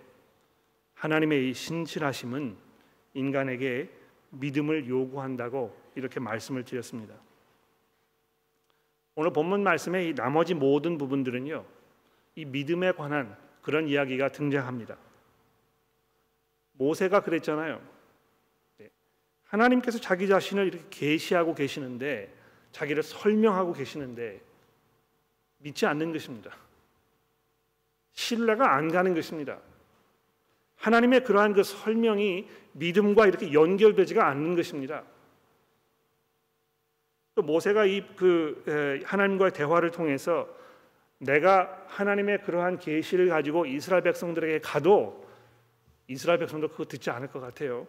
하나님의 0.94 1.50
이 1.50 1.54
신실하심은 1.54 2.58
인간에게 3.14 3.90
믿음을 4.32 4.88
요구한다고 4.88 5.76
이렇게 5.96 6.20
말씀을 6.20 6.64
드렸습니다. 6.64 7.16
오늘 9.20 9.34
본문 9.34 9.64
말씀의 9.64 10.08
이 10.08 10.16
나머지 10.16 10.54
모든 10.54 10.98
부분들은요. 10.98 11.66
이 12.36 12.46
믿음에 12.46 12.94
관한 12.94 13.36
그런 13.62 13.90
이야기가 13.90 14.30
등장합니다. 14.30 14.96
모세가 16.72 17.20
그랬잖아요. 17.20 17.82
네. 18.78 18.90
하나님께서 19.44 20.00
자기 20.00 20.30
자신을 20.30 20.68
이렇게 20.68 20.86
계시하고 20.90 21.54
계시는데 21.54 22.34
자기를 22.72 23.04
설명하고 23.04 23.74
계시는데 23.74 24.42
믿지 25.58 25.86
않는 25.86 26.14
것입니다. 26.14 26.56
신뢰가 28.14 28.74
안 28.74 28.90
가는 28.90 29.14
것입니다. 29.14 29.60
하나님의 30.78 31.26
그러한 31.26 31.52
그 31.52 31.64
설명이 31.64 32.48
믿음과 32.72 33.28
이렇게 33.28 33.52
연결되지가 33.52 34.26
않는 34.26 34.56
것입니다. 34.56 35.04
또 37.40 37.44
모세가 37.44 37.86
이 37.86 38.04
그 38.18 39.02
하나님과의 39.06 39.54
대화를 39.54 39.92
통해서 39.92 40.50
내가 41.20 41.86
하나님의 41.88 42.44
그러한 42.44 42.80
계시를 42.80 43.30
가지고 43.30 43.66
이스라엘 43.66 44.04
백성들에게 44.04 44.60
가도 44.60 45.26
이스라엘 46.08 46.40
백성도 46.40 46.68
그거 46.68 46.84
듣지 46.84 47.10
않을 47.10 47.30
것 47.30 47.40
같아요. 47.40 47.88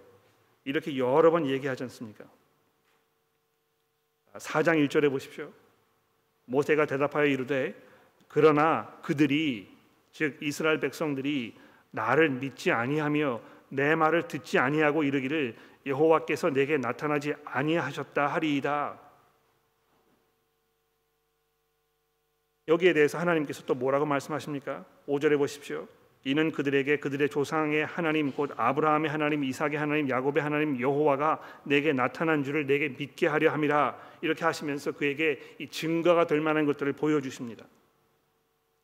이렇게 0.62 0.96
여러 0.96 1.32
번 1.32 1.46
얘기하지 1.46 1.82
않습니까? 1.84 2.24
4장 4.34 4.86
1절에 4.86 5.10
보십시오. 5.10 5.50
모세가 6.44 6.86
대답하여 6.86 7.26
이르되 7.26 7.74
그러나 8.28 8.96
그들이 9.02 9.68
즉 10.12 10.40
이스라엘 10.40 10.78
백성들이 10.78 11.56
나를 11.90 12.30
믿지 12.30 12.70
아니하며 12.70 13.40
내 13.70 13.96
말을 13.96 14.28
듣지 14.28 14.60
아니하고 14.60 15.02
이르기를 15.02 15.56
여호와께서 15.86 16.50
내게 16.50 16.76
나타나지 16.76 17.34
아니하셨다 17.44 18.28
하리이다. 18.28 19.09
여기에 22.70 22.92
대해서 22.92 23.18
하나님께서 23.18 23.64
또 23.66 23.74
뭐라고 23.74 24.06
말씀하십니까? 24.06 24.84
5절에 25.08 25.36
보십시오. 25.36 25.88
이는 26.22 26.52
그들에게 26.52 26.98
그들의 27.00 27.28
조상의 27.28 27.84
하나님 27.84 28.30
곧 28.30 28.52
아브라함의 28.56 29.10
하나님, 29.10 29.42
이삭의 29.42 29.76
하나님, 29.76 30.08
야곱의 30.08 30.40
하나님 30.40 30.80
여호와가 30.80 31.40
내게 31.64 31.92
나타난 31.92 32.44
줄을 32.44 32.66
내게 32.66 32.90
믿게 32.90 33.26
하려 33.26 33.50
함이라 33.50 33.98
이렇게 34.20 34.44
하시면서 34.44 34.92
그에게 34.92 35.40
이 35.58 35.66
증거가 35.66 36.26
될 36.26 36.40
만한 36.40 36.64
것들을 36.64 36.92
보여 36.92 37.20
주십니다. 37.20 37.64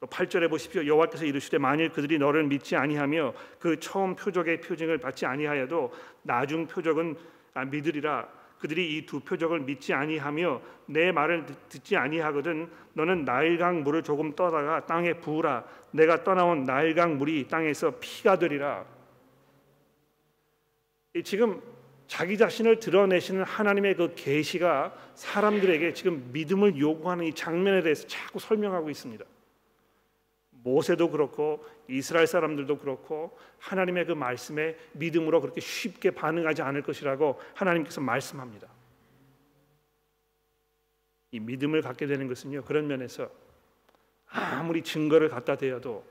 또 0.01 0.09
8절에 0.09 0.51
보십시오. 0.51 0.85
여호와께서 0.85 1.25
이르시되 1.25 1.59
만일 1.59 1.91
그들이 1.91 2.19
너를 2.19 2.43
믿지 2.45 2.75
아니하며 2.75 3.35
그 3.61 3.79
처음 3.79 4.17
표적의 4.17 4.63
표징을 4.63 4.99
받지 4.99 5.27
아니하여도 5.27 5.93
나중 6.23 6.67
표적은 6.67 7.17
아, 7.55 7.65
믿으리라. 7.65 8.29
그들이 8.59 8.97
이 8.97 9.07
두 9.07 9.21
표적을 9.21 9.61
믿지 9.61 9.93
아니하며 9.93 10.61
내 10.87 11.13
말을 11.13 11.47
듣지 11.69 11.97
아니하거든 11.97 12.71
너는 12.95 13.25
나일강 13.25 13.83
물을 13.85 14.03
조금 14.03 14.35
떠다가 14.35 14.87
땅에 14.87 15.15
부으라. 15.15 15.65
내가 15.91 16.25
떠나온 16.25 16.65
나일강 16.65 17.19
물이 17.19 17.49
땅에서 17.49 17.93
피가 18.01 18.39
되리라. 18.39 18.85
지금 21.25 21.63
자기 22.07 22.37
자신을 22.39 22.79
드러내시는 22.79 23.43
하나님의 23.43 23.97
그 23.97 24.15
계시가 24.15 24.95
사람들에게 25.15 25.93
지금 25.95 26.31
믿음을 26.33 26.79
요구하는 26.79 27.25
이 27.25 27.33
장면에 27.33 27.83
대해서 27.83 28.07
자꾸 28.07 28.39
설명하고 28.39 28.91
있습니다. 28.91 29.25
모세도 30.63 31.11
그렇고 31.11 31.65
이스라엘 31.89 32.27
사람들도 32.27 32.79
그렇고 32.79 33.39
하나님의 33.59 34.07
그 34.07 34.13
말씀에 34.13 34.77
믿음으로 34.93 35.41
그렇게 35.41 35.61
쉽게 35.61 36.11
반응하지 36.11 36.63
않을 36.63 36.83
것이라고 36.83 37.41
하나님께서 37.55 38.01
말씀합니다. 38.01 38.69
이 41.33 41.41
믿음을 41.41 41.83
갖게 41.83 42.07
되는 42.07 42.29
것은요 42.29 42.65
그런 42.65 42.87
면에서 42.87 43.31
아무리 44.29 44.83
증거를 44.83 45.29
갖다 45.29 45.57
대어도 45.57 46.05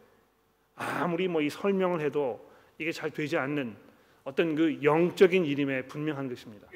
아무리 0.75 1.27
뭐 1.27 1.41
이 1.41 1.49
설명을 1.49 2.01
해도 2.01 2.51
이게 2.77 2.91
잘 2.91 3.11
되지 3.11 3.37
않는 3.37 3.75
어떤 4.23 4.55
그 4.55 4.81
영적인 4.83 5.45
일임에 5.45 5.83
분명한 5.83 6.27
것입니다. 6.29 6.67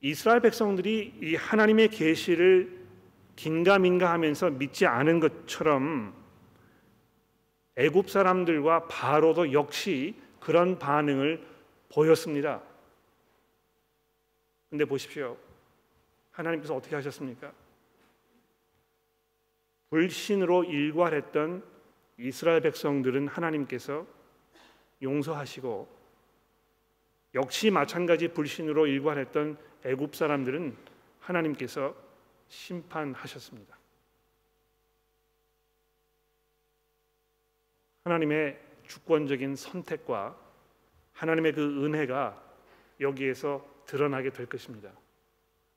이스라엘 0.00 0.40
백성들이 0.40 1.14
이 1.22 1.34
하나님의 1.34 1.88
계시를 1.88 2.75
긴가민가 3.36 4.10
하면서 4.10 4.50
믿지 4.50 4.86
않은 4.86 5.20
것처럼 5.20 6.14
애굽 7.76 8.10
사람들과 8.10 8.88
바로도 8.88 9.52
역시 9.52 10.14
그런 10.40 10.78
반응을 10.78 11.46
보였습니다. 11.92 12.62
근데 14.70 14.84
보십시오. 14.84 15.36
하나님께서 16.32 16.74
어떻게 16.74 16.96
하셨습니까? 16.96 17.52
불신으로 19.90 20.64
일괄했던 20.64 21.62
이스라엘 22.18 22.60
백성들은 22.62 23.28
하나님께서 23.28 24.06
용서하시고 25.02 25.96
역시 27.34 27.70
마찬가지 27.70 28.28
불신으로 28.28 28.86
일괄했던 28.86 29.58
애굽 29.84 30.16
사람들은 30.16 30.76
하나님께서 31.20 32.05
심판하셨습니다. 32.48 33.76
하나님의 38.04 38.60
주권적인 38.86 39.56
선택과 39.56 40.36
하나님의 41.12 41.52
그 41.52 41.84
은혜가 41.84 42.42
여기에서 43.00 43.66
드러나게 43.86 44.30
될 44.30 44.46
것입니다. 44.46 44.90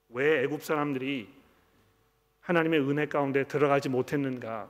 왜 0.10 0.44
애굽 0.44 0.64
사람들이 0.64 1.30
하나님의 2.42 2.80
은혜 2.82 3.08
가운데 3.08 3.44
들어가지 3.46 3.90
못했는가? 3.90 4.70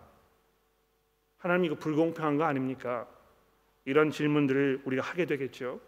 하나님 1.37 1.65
이거 1.65 1.75
불공평한 1.75 2.37
거 2.37 2.43
아닙니까? 2.43 3.07
이런 3.85 4.11
질문들을 4.11 4.83
우리가 4.85 5.01
하게 5.01 5.25
되겠죠. 5.25 5.79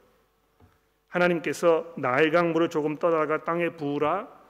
하나님께서 1.09 1.93
나일 1.97 2.31
강물을 2.31 2.69
조금 2.69 2.95
떠다가 2.95 3.43
땅에 3.43 3.69
부으라 3.69 4.40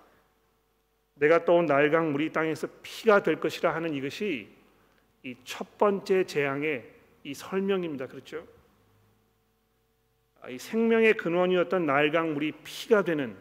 내가 1.21 1.45
떠온 1.45 1.67
날강 1.67 2.13
물이 2.13 2.31
땅에서 2.31 2.67
피가 2.81 3.21
될 3.21 3.39
것이라 3.39 3.75
하는 3.75 3.93
이것이 3.93 4.49
이 5.23 5.35
첫 5.43 5.77
번째 5.77 6.23
재앙의 6.23 6.89
이 7.23 7.33
설명입니다. 7.35 8.07
그렇죠? 8.07 8.47
아, 10.41 10.49
이 10.49 10.57
생명의 10.57 11.13
근원이었던 11.13 11.85
날강 11.85 12.33
물이 12.33 12.53
피가 12.63 13.03
되는 13.03 13.37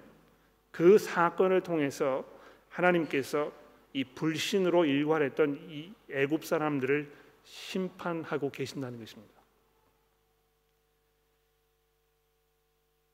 그 0.70 0.99
사건을 0.99 1.62
통해서 1.62 2.26
하나님께서 2.68 3.51
이 3.95 4.05
불신으로 4.05 4.85
일관했던 4.85 5.70
이 5.70 5.95
애굽 6.11 6.45
사람들을 6.45 7.11
심판하고 7.45 8.51
계신다는 8.51 8.99
것입니다. 8.99 9.41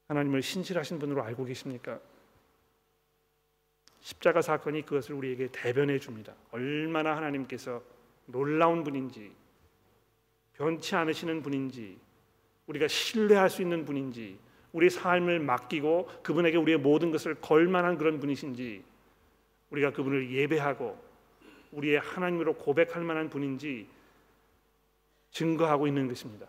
하나님을 0.09 0.43
신실하신 0.43 0.99
분으로 0.99 1.23
알고 1.23 1.45
계십니까? 1.45 2.01
십자가 4.07 4.41
사건이 4.41 4.83
그것을 4.83 5.17
우리에게 5.17 5.49
대변해 5.51 5.99
줍니다. 5.99 6.33
얼마나 6.53 7.17
하나님께서 7.17 7.83
놀라운 8.27 8.85
분인지 8.85 9.33
변치 10.55 10.95
않으시는 10.95 11.43
분인지 11.43 11.99
우리가 12.69 12.87
신뢰할 12.87 13.51
수 13.51 13.63
있는 13.63 13.85
분인지 13.85 14.39
우리 14.73 14.91
삶을 14.91 15.41
맡기고 15.41 16.09
그분에게 16.23 16.57
우리의 16.57 16.79
모든 16.79 17.11
것을 17.11 17.35
걸 17.35 17.67
만한 17.67 17.99
그런 17.99 18.21
분이신지 18.21 18.85
우리가 19.71 19.91
그분을 19.91 20.31
예배하고 20.31 20.97
우리의 21.73 21.99
하나님으로 21.99 22.55
고백할 22.55 23.03
만한 23.03 23.29
분인지 23.29 23.89
증거하고 25.33 25.89
있는 25.89 26.07
것입니다. 26.07 26.47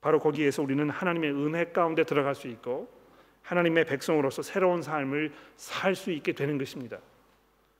바로 0.00 0.20
거기에서 0.20 0.62
우리는 0.62 0.88
하나님의 0.88 1.32
은혜 1.32 1.64
가운데 1.72 2.04
들어갈 2.04 2.36
수 2.36 2.46
있고 2.46 2.99
하나님의 3.42 3.84
백성으로서 3.86 4.42
새로운 4.42 4.82
삶을 4.82 5.32
살 5.56 5.94
수 5.94 6.10
있게 6.12 6.32
되는 6.32 6.58
것입니다. 6.58 6.98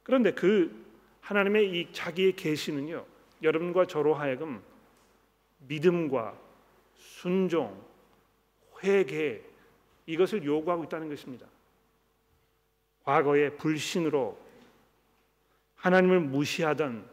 그런데 0.03 0.33
그 0.33 0.85
하나님의 1.21 1.71
이 1.71 1.93
자기의 1.93 2.35
계시는요. 2.35 3.05
여러분과 3.43 3.87
저로 3.87 4.15
하여금 4.15 4.63
믿음과 5.69 6.35
순종, 6.95 7.81
회개 8.83 9.41
이것을 10.07 10.45
요구하고 10.45 10.85
있다는 10.85 11.09
것입니다. 11.09 11.47
과거의 13.05 13.57
불신으로 13.57 14.39
하나님을 15.77 16.21
무시하던 16.21 17.09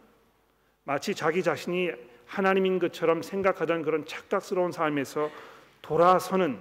마치 0.83 1.13
자기 1.13 1.43
자신이 1.43 1.91
하나님인 2.25 2.79
것처럼 2.79 3.21
생각하던 3.21 3.83
그런 3.83 4.05
착각스러운 4.05 4.71
삶에서 4.71 5.29
돌아서는 5.81 6.59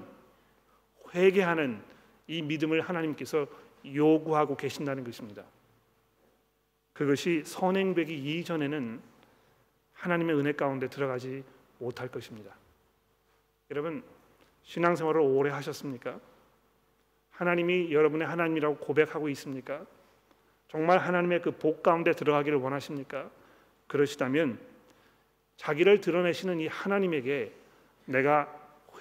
회개하는 1.17 1.83
이 2.29 2.43
믿음을 2.43 2.81
하나님께서 2.81 3.47
요구하고 3.85 4.57
계신다는 4.57 5.03
것입니다. 5.05 5.45
그것이 6.93 7.43
선행되기 7.45 8.14
이전에는 8.39 9.01
하나님의 9.95 10.37
은혜 10.37 10.53
가운데 10.53 10.89
들어가지 10.89 11.43
못할 11.79 12.09
것입니다. 12.09 12.55
여러분 13.71 14.03
신앙생활을 14.62 15.21
오래 15.21 15.51
하셨습니까? 15.51 16.21
하나님이 17.31 17.93
여러분의 17.93 18.27
하나님이라고 18.29 18.77
고백하고 18.79 19.29
있습니까? 19.31 19.85
정말 20.69 20.99
하나님의 20.99 21.43
그 21.43 21.51
복 21.53 21.83
가운데 21.83 22.12
들어가기를 22.12 22.59
원하십니까? 22.59 23.31
그러시다면 23.87 24.59
자기를 25.57 26.01
드러내시는 26.01 26.61
이 26.61 26.67
하나님에게 26.67 27.53
내가 28.07 28.53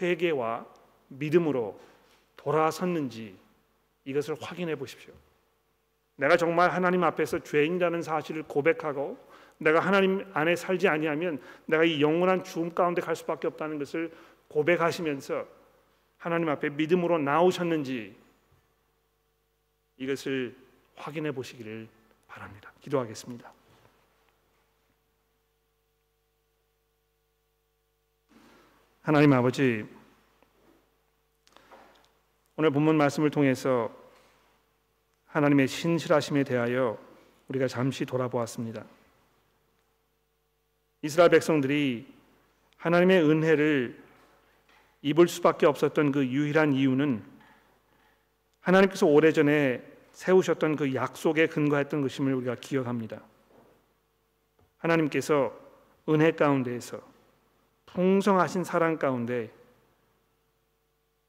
회개와 0.01 0.65
믿음으로 1.07 1.79
돌아섰는지 2.45 3.35
이것을 4.05 4.35
확인해 4.39 4.75
보십시오. 4.75 5.13
내가 6.15 6.37
정말 6.37 6.69
하나님 6.69 7.03
앞에서 7.03 7.39
죄인이라는 7.39 8.03
사실을 8.03 8.43
고백하고 8.43 9.17
내가 9.57 9.79
하나님 9.79 10.29
안에 10.33 10.55
살지 10.55 10.87
아니하면 10.87 11.41
내가 11.65 11.83
이 11.83 12.01
영원한 12.01 12.43
죽음 12.43 12.73
가운데 12.73 13.01
갈 13.01 13.15
수밖에 13.15 13.47
없다는 13.47 13.79
것을 13.79 14.11
고백하시면서 14.47 15.47
하나님 16.17 16.47
앞에 16.49 16.69
믿음으로 16.69 17.17
나오셨는지 17.17 18.15
이것을 19.97 20.55
확인해 20.95 21.31
보시기를 21.31 21.87
바랍니다. 22.27 22.71
기도하겠습니다. 22.81 23.51
하나님 29.01 29.33
아버지 29.33 29.85
오늘 32.57 32.69
본문 32.69 32.95
말씀을 32.95 33.31
통해서 33.31 33.91
하나님의 35.25 35.67
신실하심에 35.67 36.45
대하여 36.45 36.97
우리가 37.49 37.67
잠시 37.67 38.05
돌아보았습니다. 38.05 38.85
이스라엘 41.01 41.29
백성들이 41.31 42.07
하나님의 42.77 43.23
은혜를 43.23 44.01
입을 45.01 45.27
수밖에 45.27 45.65
없었던 45.65 46.11
그 46.13 46.25
유일한 46.25 46.73
이유는 46.73 47.23
하나님께서 48.61 49.05
오래전에 49.05 49.83
세우셨던 50.11 50.77
그 50.77 50.95
약속에 50.95 51.47
근거했던 51.47 52.01
것임을 52.01 52.33
우리가 52.33 52.55
기억합니다. 52.55 53.21
하나님께서 54.77 55.53
은혜 56.07 56.31
가운데에서 56.31 57.01
풍성하신 57.87 58.63
사랑 58.63 58.97
가운데 58.97 59.51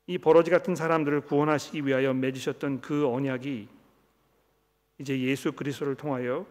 이 0.06 0.18
버러지 0.18 0.50
같은 0.50 0.76
사람들을 0.76 1.22
구원하시기 1.22 1.86
위하여 1.86 2.14
맺으셨던 2.14 2.80
그 2.80 3.08
언약이 3.08 3.68
이제 4.98 5.20
예수 5.20 5.52
그리스도를 5.52 5.96
통하여 5.96 6.46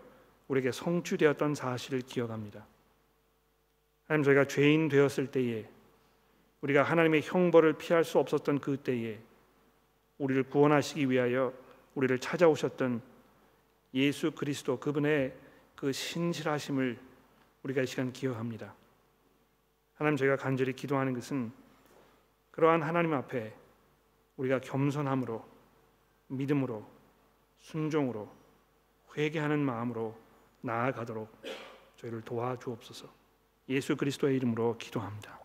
우리에게 0.47 0.71
성취되었던 0.71 1.55
사실을 1.55 2.01
기억합니다. 2.01 2.65
하나님 4.07 4.23
저희가 4.23 4.45
죄인 4.45 4.89
되었을 4.89 5.27
때에 5.27 5.65
우리가 6.61 6.83
하나님의 6.83 7.21
형벌을 7.23 7.73
피할 7.73 8.03
수 8.03 8.19
없었던 8.19 8.59
그 8.59 8.77
때에 8.77 9.19
우리를 10.17 10.43
구원하시기 10.43 11.09
위하여 11.09 11.53
우리를 11.95 12.19
찾아오셨던 12.19 13.01
예수 13.93 14.31
그리스도 14.31 14.79
그분의 14.79 15.33
그 15.75 15.91
신실하심을 15.91 16.97
우리가 17.63 17.81
이 17.81 17.85
시간 17.87 18.11
기억합니다. 18.11 18.75
하나님 19.95 20.17
저희가 20.17 20.35
간절히 20.35 20.73
기도하는 20.73 21.13
것은 21.13 21.51
그러한 22.55 22.83
하나님 22.83 23.13
앞에 23.13 23.53
우리가 24.37 24.61
겸손함으로 24.61 25.45
믿음으로 26.27 26.89
순종으로 27.57 28.31
회개하는 29.17 29.59
마음으로 29.59 30.17
나아가도록 30.61 31.29
저희를 31.97 32.21
도와주옵소서. 32.21 33.09
예수 33.67 33.97
그리스도의 33.97 34.37
이름으로 34.37 34.77
기도합니다. 34.77 35.37